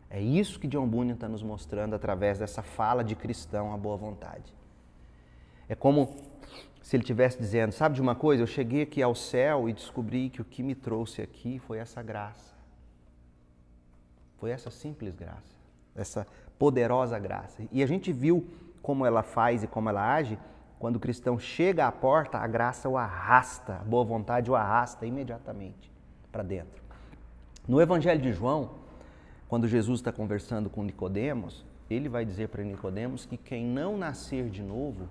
É 0.07 0.21
isso 0.21 0.59
que 0.59 0.67
John 0.67 0.87
Bunyan 0.87 1.15
está 1.15 1.27
nos 1.27 1.41
mostrando 1.41 1.95
através 1.95 2.37
dessa 2.37 2.61
fala 2.61 3.03
de 3.03 3.15
cristão 3.15 3.73
à 3.73 3.77
boa 3.77 3.97
vontade. 3.97 4.53
É 5.67 5.73
como 5.73 6.15
se 6.81 6.95
ele 6.95 7.03
estivesse 7.03 7.37
dizendo: 7.37 7.71
Sabe 7.71 7.95
de 7.95 8.01
uma 8.01 8.15
coisa? 8.15 8.43
Eu 8.43 8.47
cheguei 8.47 8.83
aqui 8.83 9.01
ao 9.01 9.15
céu 9.15 9.69
e 9.69 9.73
descobri 9.73 10.29
que 10.29 10.41
o 10.41 10.45
que 10.45 10.63
me 10.63 10.75
trouxe 10.75 11.21
aqui 11.21 11.59
foi 11.59 11.77
essa 11.77 12.01
graça. 12.01 12.53
Foi 14.37 14.49
essa 14.49 14.71
simples 14.71 15.15
graça, 15.15 15.55
essa 15.95 16.25
poderosa 16.57 17.19
graça. 17.19 17.63
E 17.71 17.83
a 17.83 17.87
gente 17.87 18.11
viu 18.11 18.47
como 18.81 19.05
ela 19.05 19.21
faz 19.21 19.63
e 19.63 19.67
como 19.67 19.89
ela 19.89 20.13
age, 20.13 20.37
quando 20.79 20.95
o 20.95 20.99
cristão 20.99 21.37
chega 21.37 21.85
à 21.85 21.91
porta, 21.91 22.39
a 22.39 22.47
graça 22.47 22.89
o 22.89 22.97
arrasta, 22.97 23.75
a 23.75 23.83
boa 23.83 24.03
vontade 24.03 24.49
o 24.49 24.55
arrasta 24.55 25.05
imediatamente 25.05 25.91
para 26.31 26.41
dentro. 26.41 26.81
No 27.67 27.79
Evangelho 27.79 28.19
de 28.19 28.33
João, 28.33 28.71
quando 29.47 29.67
Jesus 29.67 29.99
está 29.99 30.11
conversando 30.11 30.69
com 30.69 30.83
Nicodemos, 30.83 31.63
ele 31.87 32.09
vai 32.09 32.25
dizer 32.25 32.49
para 32.49 32.63
Nicodemos 32.63 33.25
que 33.27 33.37
quem 33.37 33.63
não 33.63 33.95
nascer 33.95 34.49
de 34.49 34.63
novo 34.63 35.07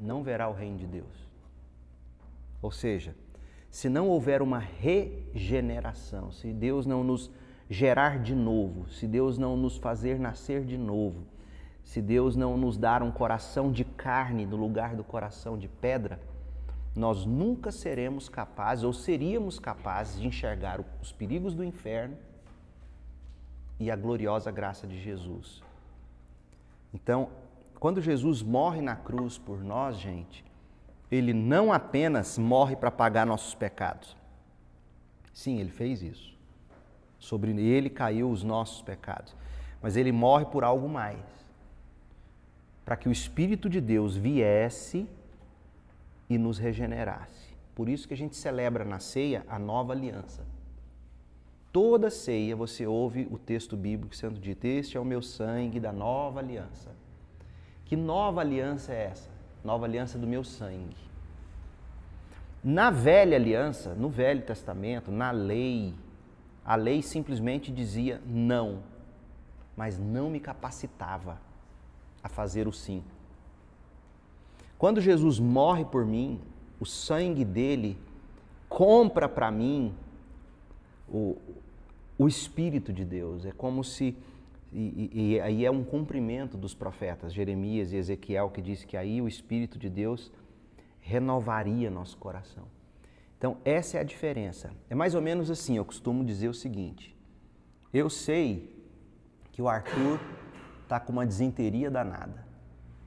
não 0.00 0.22
verá 0.22 0.48
o 0.48 0.52
reino 0.52 0.78
de 0.78 0.86
Deus. 0.86 1.28
Ou 2.60 2.70
seja, 2.70 3.14
se 3.70 3.88
não 3.88 4.08
houver 4.08 4.42
uma 4.42 4.58
regeneração, 4.58 6.32
se 6.32 6.52
Deus 6.52 6.86
não 6.86 7.04
nos 7.04 7.30
gerar 7.68 8.18
de 8.18 8.34
novo, 8.34 8.88
se 8.88 9.06
Deus 9.06 9.38
não 9.38 9.56
nos 9.56 9.76
fazer 9.76 10.18
nascer 10.18 10.64
de 10.64 10.76
novo, 10.76 11.26
se 11.84 12.02
Deus 12.02 12.36
não 12.36 12.56
nos 12.56 12.76
dar 12.76 13.02
um 13.02 13.10
coração 13.10 13.70
de 13.70 13.84
carne 13.84 14.46
no 14.46 14.56
lugar 14.56 14.94
do 14.96 15.04
coração 15.04 15.56
de 15.56 15.68
pedra, 15.68 16.20
nós 16.94 17.24
nunca 17.24 17.70
seremos 17.70 18.28
capazes 18.28 18.84
ou 18.84 18.92
seríamos 18.92 19.58
capazes 19.58 20.20
de 20.20 20.26
enxergar 20.26 20.80
os 21.00 21.12
perigos 21.12 21.54
do 21.54 21.62
inferno 21.62 22.16
e 23.78 23.90
a 23.90 23.96
gloriosa 23.96 24.50
graça 24.50 24.86
de 24.86 25.00
Jesus. 25.00 25.62
Então, 26.92 27.28
quando 27.78 28.00
Jesus 28.00 28.42
morre 28.42 28.80
na 28.80 28.96
cruz 28.96 29.38
por 29.38 29.62
nós, 29.62 29.96
gente, 29.96 30.44
ele 31.10 31.32
não 31.32 31.72
apenas 31.72 32.36
morre 32.36 32.76
para 32.76 32.90
pagar 32.90 33.26
nossos 33.26 33.54
pecados. 33.54 34.16
Sim, 35.32 35.58
ele 35.58 35.70
fez 35.70 36.02
isso. 36.02 36.36
Sobre 37.18 37.52
ele 37.60 37.88
caiu 37.88 38.30
os 38.30 38.42
nossos 38.42 38.82
pecados. 38.82 39.34
Mas 39.80 39.96
ele 39.96 40.12
morre 40.12 40.46
por 40.46 40.64
algo 40.64 40.88
mais 40.88 41.18
para 42.84 42.96
que 42.96 43.08
o 43.08 43.12
Espírito 43.12 43.68
de 43.68 43.80
Deus 43.80 44.16
viesse 44.16 45.06
e 46.28 46.38
nos 46.38 46.58
regenerasse. 46.58 47.54
Por 47.74 47.88
isso 47.88 48.08
que 48.08 48.14
a 48.14 48.16
gente 48.16 48.34
celebra 48.34 48.84
na 48.84 48.98
ceia 48.98 49.44
a 49.48 49.58
nova 49.58 49.92
aliança. 49.92 50.44
Toda 51.70 52.10
ceia 52.10 52.56
você 52.56 52.86
ouve 52.86 53.28
o 53.30 53.38
texto 53.38 53.76
bíblico 53.76 54.16
sendo 54.16 54.40
dito: 54.40 54.64
Este 54.64 54.96
é 54.96 55.00
o 55.00 55.04
meu 55.04 55.22
sangue 55.22 55.78
da 55.78 55.92
nova 55.92 56.40
aliança. 56.40 56.90
Que 57.88 57.96
nova 57.96 58.42
aliança 58.42 58.92
é 58.92 59.06
essa? 59.06 59.30
Nova 59.64 59.86
aliança 59.86 60.18
do 60.18 60.26
meu 60.26 60.44
sangue. 60.44 60.96
Na 62.62 62.90
velha 62.90 63.36
aliança, 63.36 63.94
no 63.94 64.08
Velho 64.08 64.42
Testamento, 64.42 65.10
na 65.10 65.30
lei, 65.30 65.94
a 66.64 66.76
lei 66.76 67.02
simplesmente 67.02 67.72
dizia 67.72 68.20
não, 68.26 68.82
mas 69.76 69.98
não 69.98 70.28
me 70.28 70.38
capacitava 70.38 71.40
a 72.22 72.28
fazer 72.28 72.68
o 72.68 72.72
sim. 72.72 73.02
Quando 74.76 75.00
Jesus 75.00 75.38
morre 75.38 75.84
por 75.84 76.04
mim, 76.04 76.40
o 76.78 76.86
sangue 76.86 77.44
dele 77.44 77.98
compra 78.68 79.28
para 79.28 79.50
mim 79.50 79.94
o, 81.08 81.36
o 82.18 82.28
Espírito 82.28 82.92
de 82.92 83.04
Deus. 83.04 83.44
É 83.44 83.52
como 83.52 83.82
se. 83.82 84.16
E, 84.72 85.10
e, 85.12 85.32
e, 85.34 85.40
aí 85.40 85.64
é 85.64 85.70
um 85.70 85.82
cumprimento 85.82 86.56
dos 86.56 86.74
profetas 86.74 87.32
Jeremias 87.32 87.92
e 87.92 87.96
Ezequiel 87.96 88.50
que 88.50 88.60
disse 88.60 88.86
que 88.86 88.96
aí 88.96 89.22
o 89.22 89.28
Espírito 89.28 89.78
de 89.78 89.88
Deus 89.88 90.30
renovaria 91.00 91.90
nosso 91.90 92.18
coração. 92.18 92.64
Então, 93.38 93.56
essa 93.64 93.96
é 93.96 94.00
a 94.00 94.04
diferença. 94.04 94.70
É 94.90 94.94
mais 94.94 95.14
ou 95.14 95.22
menos 95.22 95.50
assim, 95.50 95.76
eu 95.76 95.84
costumo 95.84 96.24
dizer 96.24 96.48
o 96.48 96.54
seguinte: 96.54 97.16
eu 97.94 98.10
sei 98.10 98.76
que 99.52 99.62
o 99.62 99.68
Arthur 99.68 100.20
está 100.82 101.00
com 101.00 101.12
uma 101.12 101.24
desinteria 101.24 101.90
danada. 101.90 102.46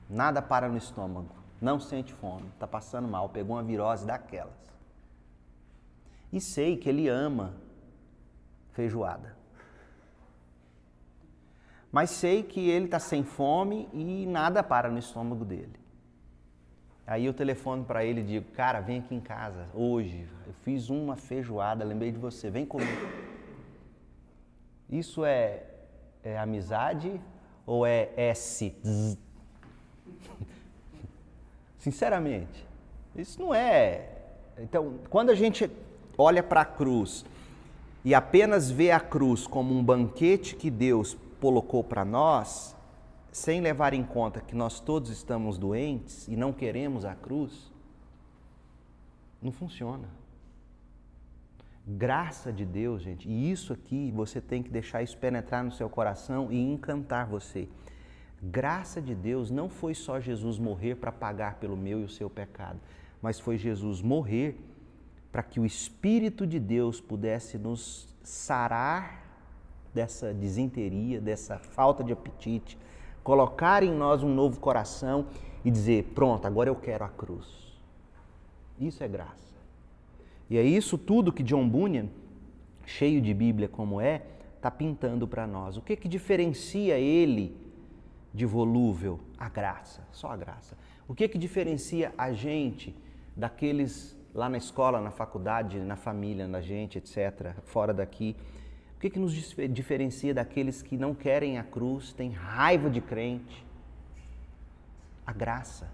Nada 0.08 0.42
para 0.42 0.68
no 0.68 0.76
estômago, 0.76 1.34
não 1.60 1.78
sente 1.78 2.12
fome, 2.12 2.48
está 2.48 2.66
passando 2.66 3.08
mal, 3.08 3.28
pegou 3.28 3.56
uma 3.56 3.62
virose 3.62 4.06
daquelas. 4.06 4.70
E 6.32 6.40
sei 6.40 6.76
que 6.76 6.88
ele 6.88 7.08
ama 7.08 7.54
feijoada. 8.72 9.36
Mas 11.92 12.10
sei 12.10 12.42
que 12.42 12.68
ele 12.70 12.86
está 12.86 12.98
sem 12.98 13.22
fome 13.22 13.88
e 13.92 14.26
nada 14.26 14.62
para 14.62 14.90
no 14.90 14.98
estômago 14.98 15.44
dele. 15.44 15.78
Aí 17.06 17.26
eu 17.26 17.34
telefono 17.34 17.84
para 17.84 18.04
ele 18.04 18.22
e 18.22 18.24
digo: 18.24 18.50
Cara, 18.52 18.80
vem 18.80 19.00
aqui 19.00 19.14
em 19.14 19.20
casa 19.20 19.68
hoje. 19.74 20.26
Eu 20.46 20.54
fiz 20.62 20.88
uma 20.88 21.14
feijoada, 21.14 21.84
lembrei 21.84 22.10
de 22.10 22.18
você, 22.18 22.48
vem 22.48 22.64
comigo. 22.64 23.06
Isso 24.88 25.24
é 25.24 25.64
é 26.22 26.38
amizade 26.38 27.20
ou 27.66 27.84
é 27.84 28.10
S? 28.16 28.74
Sinceramente, 31.78 32.66
isso 33.16 33.40
não 33.40 33.52
é. 33.52 34.08
Então, 34.58 35.00
quando 35.10 35.30
a 35.30 35.34
gente 35.34 35.70
olha 36.16 36.42
para 36.42 36.60
a 36.60 36.64
cruz 36.64 37.24
e 38.04 38.14
apenas 38.14 38.70
vê 38.70 38.90
a 38.90 39.00
cruz 39.00 39.46
como 39.46 39.74
um 39.74 39.82
banquete 39.82 40.54
que 40.54 40.70
Deus 40.70 41.16
colocou 41.42 41.82
para 41.82 42.04
nós, 42.04 42.76
sem 43.32 43.60
levar 43.60 43.92
em 43.92 44.04
conta 44.04 44.40
que 44.40 44.54
nós 44.54 44.78
todos 44.78 45.10
estamos 45.10 45.58
doentes 45.58 46.28
e 46.28 46.36
não 46.36 46.52
queremos 46.52 47.04
a 47.04 47.16
cruz, 47.16 47.72
não 49.42 49.50
funciona. 49.50 50.08
Graça 51.84 52.52
de 52.52 52.64
Deus, 52.64 53.02
gente, 53.02 53.28
e 53.28 53.50
isso 53.50 53.72
aqui 53.72 54.12
você 54.12 54.40
tem 54.40 54.62
que 54.62 54.70
deixar 54.70 55.02
isso 55.02 55.18
penetrar 55.18 55.64
no 55.64 55.72
seu 55.72 55.90
coração 55.90 56.52
e 56.52 56.60
encantar 56.60 57.26
você. 57.26 57.68
Graça 58.40 59.02
de 59.02 59.12
Deus 59.12 59.50
não 59.50 59.68
foi 59.68 59.94
só 59.94 60.20
Jesus 60.20 60.60
morrer 60.60 60.94
para 60.94 61.10
pagar 61.10 61.56
pelo 61.56 61.76
meu 61.76 62.02
e 62.02 62.04
o 62.04 62.08
seu 62.08 62.30
pecado, 62.30 62.78
mas 63.20 63.40
foi 63.40 63.58
Jesus 63.58 64.00
morrer 64.00 64.56
para 65.32 65.42
que 65.42 65.58
o 65.58 65.66
Espírito 65.66 66.46
de 66.46 66.60
Deus 66.60 67.00
pudesse 67.00 67.58
nos 67.58 68.14
sarar 68.22 69.21
dessa 69.94 70.32
desinteria, 70.32 71.20
dessa 71.20 71.58
falta 71.58 72.02
de 72.02 72.12
apetite, 72.12 72.78
colocar 73.22 73.82
em 73.82 73.92
nós 73.92 74.22
um 74.22 74.32
novo 74.32 74.58
coração 74.60 75.26
e 75.64 75.70
dizer: 75.70 76.12
pronto, 76.14 76.46
agora 76.46 76.68
eu 76.68 76.76
quero 76.76 77.04
a 77.04 77.08
cruz. 77.08 77.72
Isso 78.78 79.02
é 79.04 79.08
graça. 79.08 79.52
E 80.50 80.58
é 80.58 80.62
isso 80.62 80.98
tudo 80.98 81.32
que 81.32 81.42
John 81.42 81.68
Bunyan, 81.68 82.08
cheio 82.84 83.20
de 83.20 83.32
Bíblia 83.32 83.68
como 83.68 84.00
é, 84.00 84.22
está 84.56 84.70
pintando 84.70 85.26
para 85.26 85.46
nós. 85.46 85.76
O 85.76 85.82
que, 85.82 85.96
que 85.96 86.08
diferencia 86.08 86.98
ele 86.98 87.56
de 88.34 88.44
volúvel? 88.44 89.20
A 89.38 89.48
graça, 89.48 90.06
só 90.12 90.28
a 90.28 90.36
graça. 90.36 90.76
O 91.08 91.14
que, 91.14 91.28
que 91.28 91.38
diferencia 91.38 92.12
a 92.16 92.32
gente 92.32 92.94
daqueles 93.36 94.16
lá 94.34 94.48
na 94.48 94.56
escola, 94.56 95.00
na 95.00 95.10
faculdade, 95.10 95.78
na 95.80 95.96
família, 95.96 96.46
na 96.46 96.60
gente, 96.60 96.98
etc., 96.98 97.54
fora 97.64 97.92
daqui? 97.92 98.36
Que, 99.02 99.10
que 99.10 99.18
nos 99.18 99.32
diferencia 99.34 100.32
daqueles 100.32 100.80
que 100.80 100.96
não 100.96 101.12
querem 101.12 101.58
a 101.58 101.64
cruz, 101.64 102.12
têm 102.12 102.30
raiva 102.30 102.88
de 102.88 103.00
crente? 103.00 103.66
A 105.26 105.32
graça. 105.32 105.90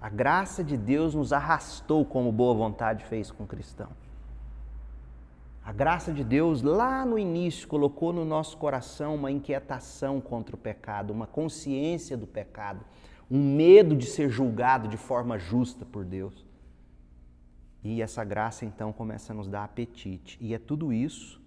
A 0.00 0.08
graça 0.08 0.64
de 0.64 0.74
Deus 0.74 1.14
nos 1.14 1.34
arrastou 1.34 2.06
como 2.06 2.32
boa 2.32 2.54
vontade 2.54 3.04
fez 3.04 3.30
com 3.30 3.44
o 3.44 3.46
cristão. 3.46 3.90
A 5.62 5.70
graça 5.70 6.10
de 6.10 6.24
Deus, 6.24 6.62
lá 6.62 7.04
no 7.04 7.18
início, 7.18 7.68
colocou 7.68 8.10
no 8.10 8.24
nosso 8.24 8.56
coração 8.56 9.14
uma 9.14 9.30
inquietação 9.30 10.18
contra 10.18 10.56
o 10.56 10.58
pecado, 10.58 11.10
uma 11.10 11.26
consciência 11.26 12.16
do 12.16 12.26
pecado, 12.26 12.86
um 13.30 13.54
medo 13.54 13.94
de 13.94 14.06
ser 14.06 14.30
julgado 14.30 14.88
de 14.88 14.96
forma 14.96 15.38
justa 15.38 15.84
por 15.84 16.06
Deus. 16.06 16.46
E 17.84 18.00
essa 18.00 18.24
graça 18.24 18.64
então 18.64 18.94
começa 18.94 19.34
a 19.34 19.36
nos 19.36 19.46
dar 19.46 19.64
apetite. 19.64 20.38
E 20.40 20.54
é 20.54 20.58
tudo 20.58 20.90
isso 20.90 21.37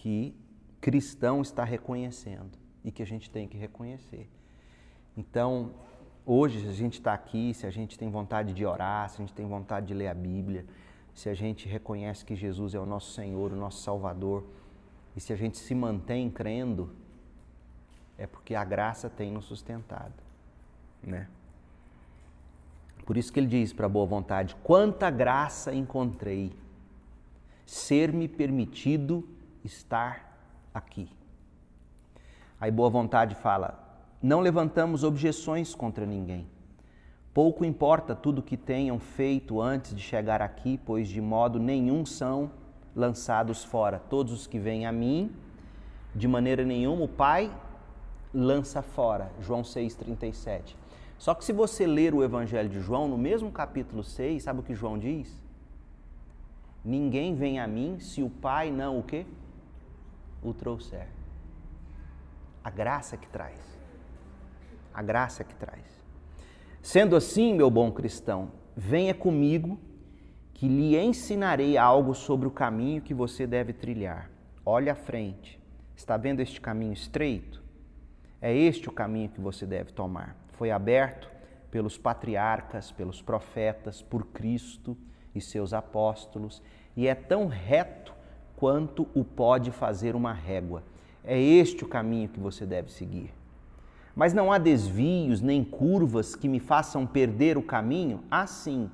que 0.00 0.34
cristão 0.80 1.42
está 1.42 1.62
reconhecendo 1.62 2.58
e 2.82 2.90
que 2.90 3.02
a 3.02 3.06
gente 3.06 3.30
tem 3.30 3.46
que 3.46 3.58
reconhecer. 3.58 4.26
Então, 5.14 5.74
hoje, 6.24 6.62
se 6.62 6.68
a 6.68 6.72
gente 6.72 6.94
está 6.94 7.12
aqui, 7.12 7.52
se 7.52 7.66
a 7.66 7.70
gente 7.70 7.98
tem 7.98 8.10
vontade 8.10 8.54
de 8.54 8.64
orar, 8.64 9.10
se 9.10 9.16
a 9.16 9.18
gente 9.18 9.34
tem 9.34 9.46
vontade 9.46 9.88
de 9.88 9.94
ler 9.94 10.08
a 10.08 10.14
Bíblia, 10.14 10.64
se 11.14 11.28
a 11.28 11.34
gente 11.34 11.68
reconhece 11.68 12.24
que 12.24 12.34
Jesus 12.34 12.74
é 12.74 12.80
o 12.80 12.86
nosso 12.86 13.12
Senhor, 13.12 13.52
o 13.52 13.56
nosso 13.56 13.82
Salvador, 13.82 14.42
e 15.14 15.20
se 15.20 15.34
a 15.34 15.36
gente 15.36 15.58
se 15.58 15.74
mantém 15.74 16.30
crendo, 16.30 16.90
é 18.16 18.26
porque 18.26 18.54
a 18.54 18.64
graça 18.64 19.10
tem 19.10 19.30
nos 19.30 19.44
sustentado, 19.44 20.14
né? 21.02 21.28
Por 23.04 23.18
isso 23.18 23.30
que 23.30 23.38
ele 23.38 23.48
diz 23.48 23.70
para 23.70 23.84
a 23.84 23.88
boa 23.88 24.06
vontade: 24.06 24.56
quanta 24.62 25.10
graça 25.10 25.74
encontrei, 25.74 26.54
ser-me 27.66 28.28
permitido 28.28 29.28
estar 29.64 30.30
aqui. 30.72 31.08
Aí 32.60 32.70
boa 32.70 32.90
vontade 32.90 33.34
fala: 33.34 33.90
não 34.22 34.40
levantamos 34.40 35.02
objeções 35.02 35.74
contra 35.74 36.04
ninguém. 36.04 36.46
Pouco 37.32 37.64
importa 37.64 38.14
tudo 38.14 38.42
que 38.42 38.56
tenham 38.56 38.98
feito 38.98 39.60
antes 39.60 39.94
de 39.94 40.02
chegar 40.02 40.42
aqui, 40.42 40.78
pois 40.84 41.08
de 41.08 41.20
modo 41.20 41.58
nenhum 41.58 42.04
são 42.04 42.50
lançados 42.94 43.64
fora. 43.64 43.98
Todos 43.98 44.32
os 44.32 44.46
que 44.46 44.58
vêm 44.58 44.84
a 44.84 44.92
mim, 44.92 45.32
de 46.14 46.26
maneira 46.26 46.64
nenhuma 46.64 47.04
o 47.04 47.08
Pai 47.08 47.50
lança 48.34 48.82
fora. 48.82 49.30
João 49.40 49.62
6,37. 49.62 50.76
Só 51.16 51.34
que 51.34 51.44
se 51.44 51.52
você 51.52 51.86
ler 51.86 52.14
o 52.14 52.24
Evangelho 52.24 52.68
de 52.68 52.80
João, 52.80 53.06
no 53.06 53.16
mesmo 53.16 53.50
capítulo 53.52 54.02
6, 54.02 54.42
sabe 54.42 54.60
o 54.60 54.62
que 54.62 54.74
João 54.74 54.98
diz? 54.98 55.40
Ninguém 56.84 57.34
vem 57.34 57.60
a 57.60 57.66
mim 57.66 57.98
se 58.00 58.22
o 58.22 58.30
Pai 58.30 58.70
não 58.70 58.98
o 58.98 59.02
quê? 59.02 59.26
O 60.42 60.52
trouxer. 60.52 61.08
A 62.62 62.70
graça 62.70 63.16
que 63.16 63.28
traz. 63.28 63.58
A 64.92 65.02
graça 65.02 65.44
que 65.44 65.54
traz. 65.54 65.84
Sendo 66.82 67.16
assim, 67.16 67.54
meu 67.54 67.70
bom 67.70 67.92
cristão, 67.92 68.52
venha 68.76 69.14
comigo 69.14 69.78
que 70.54 70.68
lhe 70.68 70.98
ensinarei 70.98 71.76
algo 71.76 72.14
sobre 72.14 72.46
o 72.46 72.50
caminho 72.50 73.00
que 73.00 73.14
você 73.14 73.46
deve 73.46 73.72
trilhar. 73.72 74.30
Olhe 74.64 74.90
à 74.90 74.94
frente. 74.94 75.60
Está 75.96 76.16
vendo 76.16 76.40
este 76.40 76.60
caminho 76.60 76.92
estreito? 76.92 77.62
É 78.40 78.54
este 78.54 78.88
o 78.88 78.92
caminho 78.92 79.28
que 79.28 79.40
você 79.40 79.66
deve 79.66 79.92
tomar. 79.92 80.36
Foi 80.52 80.70
aberto 80.70 81.30
pelos 81.70 81.96
patriarcas, 81.96 82.90
pelos 82.90 83.22
profetas, 83.22 84.02
por 84.02 84.26
Cristo 84.26 84.96
e 85.34 85.40
seus 85.40 85.72
apóstolos, 85.72 86.62
e 86.96 87.06
é 87.06 87.14
tão 87.14 87.46
reto 87.46 88.14
quanto 88.60 89.08
o 89.14 89.24
pode 89.24 89.70
fazer 89.70 90.14
uma 90.14 90.34
régua. 90.34 90.82
É 91.24 91.40
este 91.40 91.82
o 91.82 91.88
caminho 91.88 92.28
que 92.28 92.38
você 92.38 92.66
deve 92.66 92.92
seguir. 92.92 93.32
Mas 94.14 94.34
não 94.34 94.52
há 94.52 94.58
desvios 94.58 95.40
nem 95.40 95.64
curvas 95.64 96.36
que 96.36 96.46
me 96.46 96.60
façam 96.60 97.06
perder 97.06 97.56
o 97.56 97.62
caminho? 97.62 98.22
Há 98.30 98.46
sim. 98.46 98.90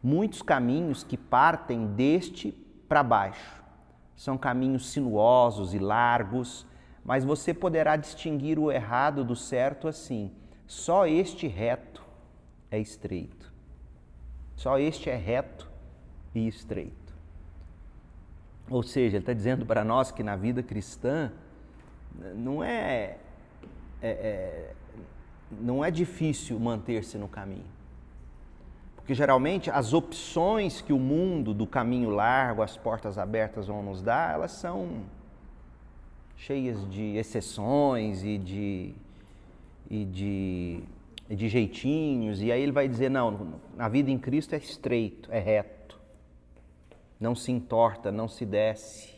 Muitos 0.00 0.40
caminhos 0.40 1.02
que 1.02 1.16
partem 1.16 1.88
deste 1.88 2.52
para 2.88 3.02
baixo. 3.02 3.60
São 4.14 4.38
caminhos 4.38 4.90
sinuosos 4.90 5.74
e 5.74 5.80
largos, 5.80 6.64
mas 7.04 7.24
você 7.24 7.52
poderá 7.52 7.96
distinguir 7.96 8.56
o 8.56 8.70
errado 8.70 9.24
do 9.24 9.34
certo 9.34 9.88
assim. 9.88 10.30
Só 10.64 11.08
este 11.08 11.48
reto 11.48 12.04
é 12.70 12.78
estreito. 12.78 13.52
Só 14.54 14.78
este 14.78 15.10
é 15.10 15.16
reto 15.16 15.68
e 16.32 16.46
estreito. 16.46 17.05
Ou 18.68 18.82
seja, 18.82 19.16
ele 19.16 19.22
está 19.22 19.32
dizendo 19.32 19.64
para 19.64 19.84
nós 19.84 20.10
que 20.10 20.22
na 20.22 20.34
vida 20.34 20.62
cristã 20.62 21.30
não 22.34 22.62
é, 22.62 23.16
é, 24.02 24.08
é 24.08 24.72
não 25.60 25.84
é 25.84 25.90
difícil 25.90 26.58
manter-se 26.58 27.16
no 27.16 27.28
caminho. 27.28 27.76
Porque 28.96 29.14
geralmente 29.14 29.70
as 29.70 29.92
opções 29.92 30.80
que 30.80 30.92
o 30.92 30.98
mundo 30.98 31.54
do 31.54 31.64
caminho 31.64 32.10
largo, 32.10 32.60
as 32.60 32.76
portas 32.76 33.18
abertas 33.18 33.68
vão 33.68 33.82
nos 33.82 34.02
dar, 34.02 34.34
elas 34.34 34.50
são 34.50 35.02
cheias 36.36 36.88
de 36.90 37.16
exceções 37.16 38.24
e 38.24 38.36
de, 38.36 38.94
e 39.88 40.04
de, 40.04 40.82
de 41.30 41.48
jeitinhos. 41.48 42.42
E 42.42 42.50
aí 42.50 42.60
ele 42.60 42.72
vai 42.72 42.88
dizer: 42.88 43.08
não, 43.08 43.60
na 43.76 43.88
vida 43.88 44.10
em 44.10 44.18
Cristo 44.18 44.56
é 44.56 44.58
estreito, 44.58 45.30
é 45.30 45.38
reto 45.38 45.75
não 47.20 47.34
se 47.34 47.50
entorta, 47.52 48.12
não 48.12 48.28
se 48.28 48.44
desce. 48.44 49.16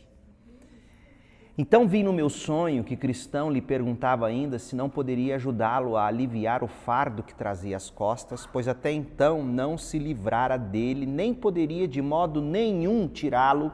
Então 1.57 1.89
vi 1.89 2.03
no 2.03 2.13
meu 2.13 2.29
sonho 2.29 2.85
que 2.85 2.95
cristão 2.95 3.51
lhe 3.51 3.61
perguntava 3.61 4.25
ainda 4.25 4.57
se 4.57 4.77
não 4.77 4.89
poderia 4.89 5.35
ajudá-lo 5.35 5.97
a 5.97 6.05
aliviar 6.05 6.63
o 6.63 6.67
fardo 6.69 7.21
que 7.21 7.35
trazia 7.35 7.75
às 7.75 7.89
costas, 7.89 8.45
pois 8.45 8.65
até 8.65 8.93
então 8.93 9.43
não 9.43 9.77
se 9.77 9.99
livrara 9.99 10.57
dele, 10.57 11.05
nem 11.05 11.33
poderia 11.33 11.85
de 11.85 12.01
modo 12.01 12.41
nenhum 12.41 13.09
tirá-lo 13.09 13.73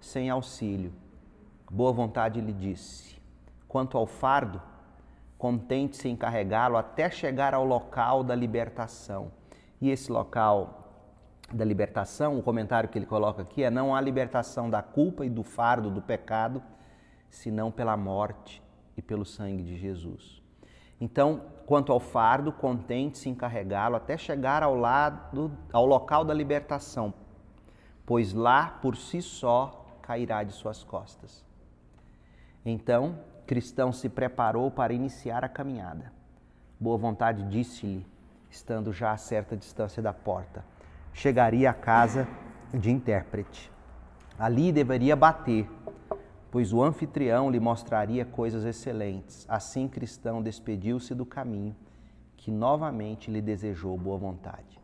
sem 0.00 0.30
auxílio. 0.30 0.90
Boa 1.70 1.92
vontade 1.92 2.40
lhe 2.40 2.52
disse: 2.52 3.20
Quanto 3.68 3.98
ao 3.98 4.06
fardo, 4.06 4.62
contente-se 5.36 6.08
em 6.08 6.16
carregá-lo 6.16 6.78
até 6.78 7.10
chegar 7.10 7.52
ao 7.52 7.64
local 7.66 8.24
da 8.24 8.34
libertação. 8.34 9.30
E 9.82 9.90
esse 9.90 10.10
local 10.10 10.87
da 11.52 11.64
libertação, 11.64 12.38
o 12.38 12.42
comentário 12.42 12.88
que 12.88 12.98
ele 12.98 13.06
coloca 13.06 13.42
aqui 13.42 13.62
é: 13.62 13.70
não 13.70 13.94
há 13.94 14.00
libertação 14.00 14.68
da 14.68 14.82
culpa 14.82 15.24
e 15.24 15.30
do 15.30 15.42
fardo 15.42 15.90
do 15.90 16.02
pecado, 16.02 16.62
senão 17.30 17.70
pela 17.70 17.96
morte 17.96 18.62
e 18.96 19.02
pelo 19.02 19.24
sangue 19.24 19.62
de 19.62 19.76
Jesus. 19.76 20.42
Então, 21.00 21.42
quanto 21.64 21.92
ao 21.92 22.00
fardo, 22.00 22.50
contente-se 22.50 23.28
em 23.28 23.34
carregá-lo 23.34 23.96
até 23.96 24.16
chegar 24.16 24.62
ao 24.62 24.74
lado, 24.74 25.50
ao 25.72 25.86
local 25.86 26.24
da 26.24 26.34
libertação, 26.34 27.14
pois 28.04 28.32
lá 28.32 28.78
por 28.82 28.96
si 28.96 29.22
só 29.22 29.86
cairá 30.02 30.42
de 30.42 30.52
suas 30.52 30.82
costas. 30.82 31.44
Então, 32.64 33.18
cristão 33.46 33.92
se 33.92 34.08
preparou 34.08 34.70
para 34.70 34.92
iniciar 34.92 35.44
a 35.44 35.48
caminhada. 35.48 36.12
Boa 36.80 36.98
vontade 36.98 37.44
disse-lhe, 37.44 38.06
estando 38.50 38.92
já 38.92 39.12
a 39.12 39.16
certa 39.16 39.56
distância 39.56 40.02
da 40.02 40.12
porta, 40.12 40.64
chegaria 41.18 41.70
à 41.70 41.74
casa 41.74 42.28
de 42.72 42.92
intérprete. 42.92 43.72
Ali 44.38 44.70
deveria 44.70 45.16
bater, 45.16 45.68
pois 46.48 46.72
o 46.72 46.80
anfitrião 46.80 47.50
lhe 47.50 47.58
mostraria 47.58 48.24
coisas 48.24 48.64
excelentes. 48.64 49.44
Assim, 49.48 49.88
cristão 49.88 50.40
despediu-se 50.40 51.16
do 51.16 51.26
caminho, 51.26 51.74
que 52.36 52.52
novamente 52.52 53.32
lhe 53.32 53.42
desejou 53.42 53.98
boa 53.98 54.16
vontade. 54.16 54.80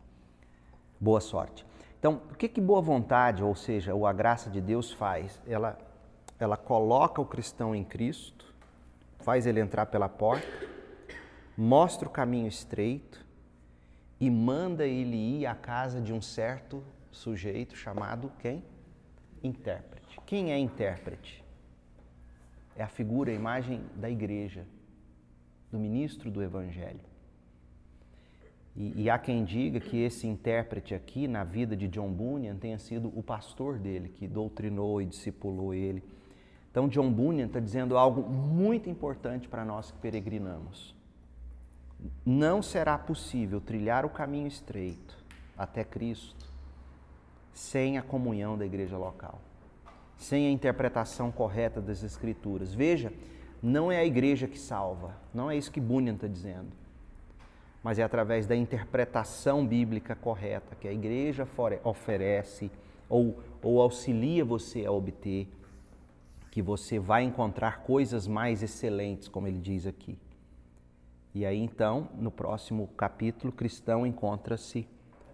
Boa 0.99 1.21
sorte. 1.21 1.65
Então, 1.97 2.21
o 2.29 2.35
que, 2.35 2.49
que 2.49 2.59
boa 2.59 2.81
vontade, 2.81 3.41
ou 3.41 3.55
seja, 3.55 3.95
ou 3.95 4.05
a 4.05 4.11
graça 4.11 4.49
de 4.49 4.59
Deus 4.59 4.91
faz? 4.91 5.39
Ela, 5.47 5.77
ela 6.37 6.57
coloca 6.57 7.21
o 7.21 7.25
cristão 7.25 7.73
em 7.73 7.83
Cristo, 7.85 8.53
faz 9.19 9.47
ele 9.47 9.61
entrar 9.61 9.85
pela 9.85 10.09
porta, 10.09 10.45
mostra 11.57 12.09
o 12.09 12.11
caminho 12.11 12.47
estreito 12.47 13.24
e 14.19 14.29
manda 14.29 14.85
ele 14.85 15.15
ir 15.15 15.45
à 15.45 15.55
casa 15.55 15.99
de 16.01 16.13
um 16.13 16.21
certo 16.21 16.83
sujeito 17.11 17.75
chamado 17.75 18.31
quem? 18.39 18.63
Intérprete. 19.43 20.19
Quem 20.25 20.51
é 20.51 20.57
intérprete? 20.57 21.43
É 22.75 22.83
a 22.83 22.87
figura, 22.87 23.31
a 23.31 23.33
imagem 23.33 23.81
da 23.95 24.09
igreja, 24.09 24.65
do 25.71 25.79
ministro 25.79 26.31
do 26.31 26.41
evangelho. 26.41 26.99
E, 28.75 29.03
e, 29.03 29.09
há 29.09 29.17
quem 29.17 29.45
diga 29.45 29.79
que 29.79 29.97
esse 30.01 30.27
intérprete 30.27 30.93
aqui, 30.93 31.29
na 31.29 31.45
vida 31.45 31.77
de 31.77 31.87
John 31.87 32.11
Bunyan, 32.11 32.57
tenha 32.57 32.77
sido 32.77 33.11
o 33.17 33.23
pastor 33.23 33.79
dele, 33.79 34.09
que 34.09 34.27
doutrinou 34.27 35.01
e 35.01 35.05
discipulou 35.05 35.73
ele. 35.73 36.03
Então, 36.69 36.89
John 36.89 37.09
Bunyan 37.09 37.45
está 37.45 37.61
dizendo 37.61 37.97
algo 37.97 38.29
muito 38.29 38.89
importante 38.89 39.47
para 39.47 39.63
nós 39.63 39.91
que 39.91 39.97
peregrinamos. 39.99 40.93
Não 42.25 42.61
será 42.61 42.97
possível 42.97 43.59
trilhar 43.61 44.05
o 44.05 44.09
caminho 44.09 44.47
estreito 44.47 45.17
até 45.57 45.83
Cristo 45.83 46.45
sem 47.53 47.97
a 47.97 48.01
comunhão 48.01 48.57
da 48.57 48.65
igreja 48.65 48.97
local, 48.97 49.39
sem 50.17 50.47
a 50.47 50.51
interpretação 50.51 51.31
correta 51.31 51.81
das 51.81 52.03
Escrituras. 52.03 52.73
Veja, 52.73 53.13
não 53.63 53.91
é 53.91 53.97
a 53.97 54.05
igreja 54.05 54.47
que 54.47 54.59
salva, 54.59 55.15
não 55.33 55.49
é 55.49 55.55
isso 55.55 55.71
que 55.71 55.79
Bunyan 55.79 56.15
está 56.15 56.27
dizendo 56.27 56.85
mas 57.85 57.99
é 57.99 58.03
através 58.03 58.47
da 58.47 58.55
interpretação 58.55 59.63
bíblica 59.63 60.15
correta 60.15 60.73
que 60.73 60.87
a 60.87 60.91
igreja 60.91 61.47
oferece 61.83 62.71
ou, 63.07 63.39
ou 63.61 63.79
auxilia 63.79 64.43
você 64.43 64.87
a 64.87 64.91
obter, 64.91 65.47
que 66.49 66.63
você 66.63 66.97
vai 66.97 67.21
encontrar 67.21 67.83
coisas 67.83 68.25
mais 68.25 68.63
excelentes, 68.63 69.27
como 69.27 69.47
ele 69.47 69.59
diz 69.59 69.85
aqui. 69.85 70.17
E 71.35 71.45
aí 71.45 71.59
então, 71.59 72.07
no 72.13 72.31
próximo 72.31 72.87
capítulo, 72.95 73.51
cristão 73.51 74.07
encontra-se 74.07 74.87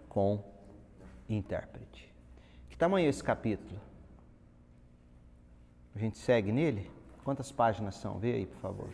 com 0.08 0.42
intérprete. 1.28 2.12
Que 2.68 2.76
tamanho 2.76 3.06
é 3.06 3.08
esse 3.08 3.22
capítulo? 3.22 3.80
A 5.94 6.00
gente 6.00 6.18
segue 6.18 6.50
nele? 6.50 6.90
Quantas 7.22 7.52
páginas 7.52 7.94
são? 7.94 8.18
Vê 8.18 8.32
aí, 8.32 8.46
por 8.46 8.58
favor. 8.58 8.88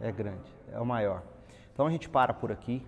É 0.00 0.10
grande, 0.10 0.50
é 0.72 0.80
o 0.80 0.86
maior. 0.86 1.22
Então 1.74 1.86
a 1.86 1.90
gente 1.90 2.08
para 2.08 2.32
por 2.32 2.50
aqui. 2.50 2.82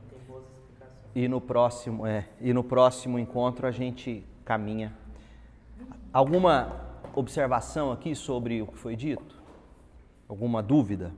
E 1.14 1.28
no 1.28 1.42
próximo, 1.42 2.06
é, 2.06 2.26
e 2.40 2.54
no 2.54 2.64
próximo 2.64 3.18
encontro 3.18 3.66
a 3.66 3.70
gente 3.70 4.26
caminha. 4.46 4.96
Alguma 6.10 6.72
observação 7.14 7.92
aqui 7.92 8.14
sobre 8.14 8.62
o 8.62 8.66
que 8.66 8.78
foi 8.78 8.96
dito? 8.96 9.35
Alguma 10.28 10.62
dúvida? 10.62 11.12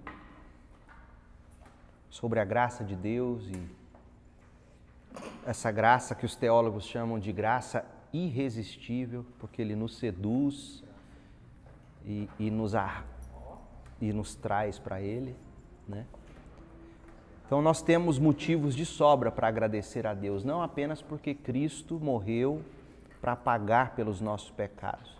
Sobre 2.10 2.40
a 2.40 2.44
graça 2.44 2.84
de 2.84 2.94
Deus 2.94 3.46
e 3.48 3.78
essa 5.46 5.70
graça 5.70 6.14
que 6.14 6.26
os 6.26 6.36
teólogos 6.36 6.84
chamam 6.84 7.18
de 7.18 7.32
graça 7.32 7.84
irresistível, 8.12 9.24
porque 9.38 9.62
ele 9.62 9.74
nos 9.74 9.96
seduz 9.96 10.82
e, 12.04 12.28
e 12.38 12.50
nos, 12.50 12.72
e 14.00 14.12
nos 14.12 14.34
traz 14.34 14.78
para 14.78 15.00
ele. 15.00 15.34
Né? 15.86 16.06
Então 17.46 17.62
nós 17.62 17.80
temos 17.80 18.18
motivos 18.18 18.74
de 18.74 18.84
sobra 18.84 19.32
para 19.32 19.48
agradecer 19.48 20.06
a 20.06 20.12
Deus, 20.12 20.44
não 20.44 20.62
apenas 20.62 21.00
porque 21.00 21.34
Cristo 21.34 21.98
morreu 21.98 22.62
para 23.22 23.34
pagar 23.34 23.94
pelos 23.94 24.20
nossos 24.20 24.50
pecados, 24.50 25.16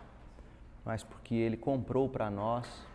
mas 0.85 1.03
porque 1.03 1.35
Ele 1.35 1.57
comprou 1.57 2.07
para 2.09 2.31
nós 2.31 2.87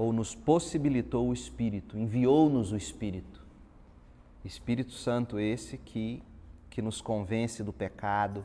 ou 0.00 0.14
nos 0.14 0.34
possibilitou 0.34 1.28
o 1.28 1.32
Espírito, 1.34 1.98
enviou-nos 1.98 2.72
o 2.72 2.76
Espírito. 2.76 3.44
Espírito 4.42 4.92
Santo 4.92 5.38
esse 5.38 5.76
que, 5.76 6.22
que 6.70 6.80
nos 6.80 7.02
convence 7.02 7.62
do 7.62 7.70
pecado, 7.70 8.42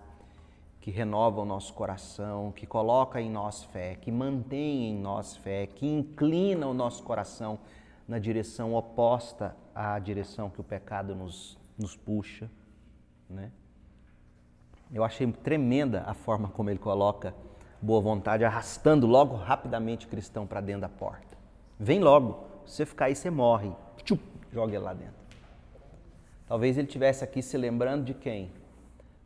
que 0.82 0.92
renova 0.92 1.40
o 1.40 1.46
nosso 1.46 1.74
coração, 1.74 2.52
que 2.52 2.68
coloca 2.68 3.22
em 3.22 3.30
nós 3.30 3.64
fé, 3.64 3.96
que 3.96 4.12
mantém 4.12 4.90
em 4.90 5.00
nós 5.00 5.38
fé, 5.38 5.66
que 5.66 5.88
inclina 5.88 6.68
o 6.68 6.74
nosso 6.74 7.02
coração 7.04 7.58
na 8.06 8.20
direção 8.20 8.76
oposta 8.76 9.56
à 9.74 9.98
direção 9.98 10.50
que 10.50 10.60
o 10.60 10.64
pecado 10.64 11.16
nos, 11.16 11.58
nos 11.78 11.96
puxa. 11.96 12.52
Né? 13.30 13.50
Eu 14.92 15.06
achei 15.06 15.26
tremenda 15.32 16.04
a 16.06 16.14
forma 16.14 16.50
como 16.50 16.70
ele 16.70 16.80
coloca 16.80 17.34
boa 17.82 18.02
vontade, 18.02 18.44
arrastando 18.44 19.08
logo 19.08 19.38
rapidamente 19.38 20.06
o 20.06 20.10
cristão 20.10 20.46
para 20.46 20.60
dentro 20.60 20.82
da 20.82 20.90
porta. 20.90 21.25
Vem 21.80 22.00
logo, 22.00 22.46
se 22.66 22.78
você 22.78 22.86
ficar 22.86 23.06
aí, 23.06 23.16
você 23.16 23.30
morre. 23.30 23.72
Tchup, 24.04 24.24
joga 24.52 24.76
ele 24.76 24.84
lá 24.84 24.94
dentro. 24.94 25.14
Talvez 26.48 26.78
ele 26.78 26.88
tivesse 26.88 27.24
aqui 27.24 27.42
se 27.42 27.58
lembrando 27.58 28.06
de 28.06 28.14
quem? 28.14 28.52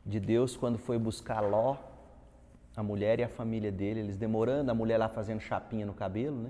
De 0.06 0.20
Deus 0.20 0.56
quando 0.56 0.78
foi 0.78 0.98
buscar 0.98 1.42
Ló, 1.42 1.76
a 2.76 2.82
mulher 2.82 3.20
e 3.20 3.24
a 3.24 3.30
família 3.30 3.72
dele, 3.72 4.00
eles 4.00 4.16
demorando, 4.16 4.72
a 4.72 4.74
mulher 4.74 4.98
lá 4.98 5.10
fazendo 5.10 5.42
chapinha 5.42 5.86
no 5.86 5.94
cabelo, 5.94 6.38
né? 6.38 6.50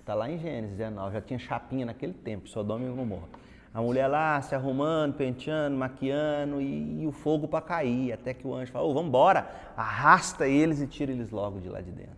Está 0.00 0.14
lá 0.14 0.30
em 0.30 0.38
Gênesis 0.38 0.76
19, 0.76 1.14
já 1.14 1.20
tinha 1.20 1.38
chapinha 1.38 1.86
naquele 1.86 2.12
tempo, 2.12 2.48
Sodoma 2.48 2.84
e 2.84 2.88
Gomorra. 2.88 3.28
A 3.72 3.80
mulher 3.80 4.06
lá 4.08 4.40
se 4.40 4.54
arrumando, 4.54 5.14
penteando, 5.14 5.76
maquiando 5.76 6.60
e, 6.60 7.02
e 7.02 7.06
o 7.06 7.12
fogo 7.12 7.46
para 7.46 7.60
cair, 7.60 8.12
até 8.12 8.32
que 8.32 8.46
o 8.46 8.54
anjo 8.54 8.72
falou, 8.72 8.90
oh, 8.90 8.94
vamos 8.94 9.08
embora, 9.08 9.50
arrasta 9.76 10.48
eles 10.48 10.80
e 10.80 10.86
tira 10.86 11.12
eles 11.12 11.30
logo 11.30 11.60
de 11.60 11.68
lá 11.68 11.80
de 11.80 11.90
dentro. 11.90 12.16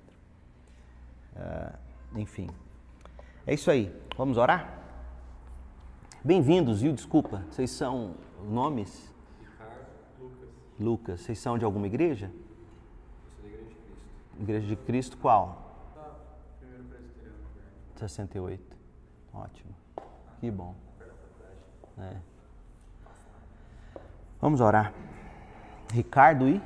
Uh, 1.34 2.18
enfim, 2.18 2.48
é 3.48 3.54
isso 3.54 3.70
aí. 3.70 3.90
Vamos 4.14 4.36
orar? 4.36 4.78
Bem-vindos, 6.22 6.82
viu? 6.82 6.92
Desculpa, 6.92 7.42
vocês 7.50 7.70
são 7.70 8.14
nomes? 8.46 9.10
Ricardo, 9.40 9.86
Lucas. 10.20 10.48
Lucas, 10.78 11.20
vocês 11.22 11.38
são 11.38 11.56
de 11.56 11.64
alguma 11.64 11.86
igreja? 11.86 12.30
Eu 12.30 13.30
sou 13.30 13.42
da 13.42 13.48
Igreja 13.48 13.64
de 13.64 13.74
Cristo. 13.74 14.42
Igreja 14.42 14.66
de 14.66 14.76
Cristo 14.76 15.16
qual? 15.16 15.66
68. 17.96 18.76
Ótimo. 19.32 19.74
Que 20.40 20.50
bom. 20.50 20.74
É. 21.96 22.16
Vamos 24.42 24.60
orar. 24.60 24.92
Ricardo 25.90 26.46
e 26.46 26.60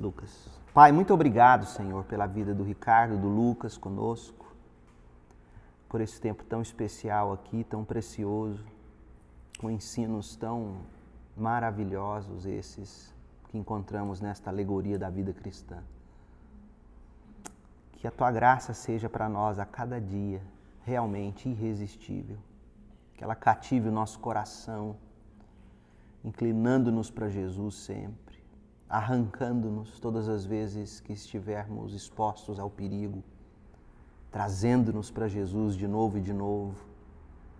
Lucas. 0.00 0.48
Pai, 0.72 0.92
muito 0.92 1.12
obrigado, 1.12 1.66
Senhor, 1.66 2.04
pela 2.04 2.26
vida 2.28 2.54
do 2.54 2.62
Ricardo, 2.62 3.18
do 3.18 3.26
Lucas 3.26 3.76
conosco, 3.76 4.41
por 5.92 6.00
esse 6.00 6.18
tempo 6.18 6.42
tão 6.44 6.62
especial 6.62 7.34
aqui, 7.34 7.64
tão 7.64 7.84
precioso, 7.84 8.64
com 9.58 9.70
ensinos 9.70 10.34
tão 10.34 10.78
maravilhosos 11.36 12.46
esses 12.46 13.14
que 13.50 13.58
encontramos 13.58 14.18
nesta 14.18 14.48
alegoria 14.48 14.98
da 14.98 15.10
vida 15.10 15.34
cristã. 15.34 15.84
Que 17.92 18.06
a 18.06 18.10
tua 18.10 18.32
graça 18.32 18.72
seja 18.72 19.06
para 19.06 19.28
nós 19.28 19.58
a 19.58 19.66
cada 19.66 20.00
dia 20.00 20.40
realmente 20.82 21.50
irresistível. 21.50 22.38
Que 23.14 23.22
ela 23.22 23.34
cative 23.34 23.90
o 23.90 23.92
nosso 23.92 24.18
coração, 24.18 24.96
inclinando-nos 26.24 27.10
para 27.10 27.28
Jesus 27.28 27.74
sempre, 27.74 28.42
arrancando-nos 28.88 30.00
todas 30.00 30.26
as 30.26 30.46
vezes 30.46 31.00
que 31.00 31.12
estivermos 31.12 31.92
expostos 31.92 32.58
ao 32.58 32.70
perigo, 32.70 33.22
trazendo-nos 34.32 35.10
para 35.10 35.28
Jesus 35.28 35.76
de 35.76 35.86
novo 35.86 36.18
e 36.18 36.20
de 36.20 36.32
novo, 36.32 36.74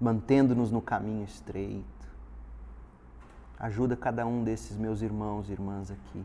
mantendo-nos 0.01 0.73
no 0.73 0.83
caminho 0.83 1.25
estreito. 1.25 1.85
Ajuda 3.59 3.97
cada 3.97 4.27
um 4.27 4.43
desses 4.43 4.77
meus 4.77 5.03
irmãos 5.03 5.49
e 5.49 5.53
irmãs 5.53 5.91
aqui, 5.91 6.25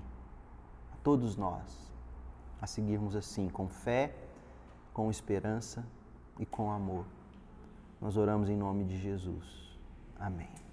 a 0.92 0.96
todos 1.04 1.36
nós 1.36 1.88
a 2.62 2.68
seguirmos 2.68 3.16
assim, 3.16 3.50
com 3.50 3.68
fé, 3.68 4.14
com 4.94 5.10
esperança 5.12 5.86
e 6.40 6.46
com 6.46 6.72
amor. 6.72 7.06
Nós 8.02 8.18
oramos 8.18 8.50
em 8.50 8.56
nome 8.56 8.84
de 8.84 8.98
Jesus. 8.98 9.78
Amém. 10.20 10.67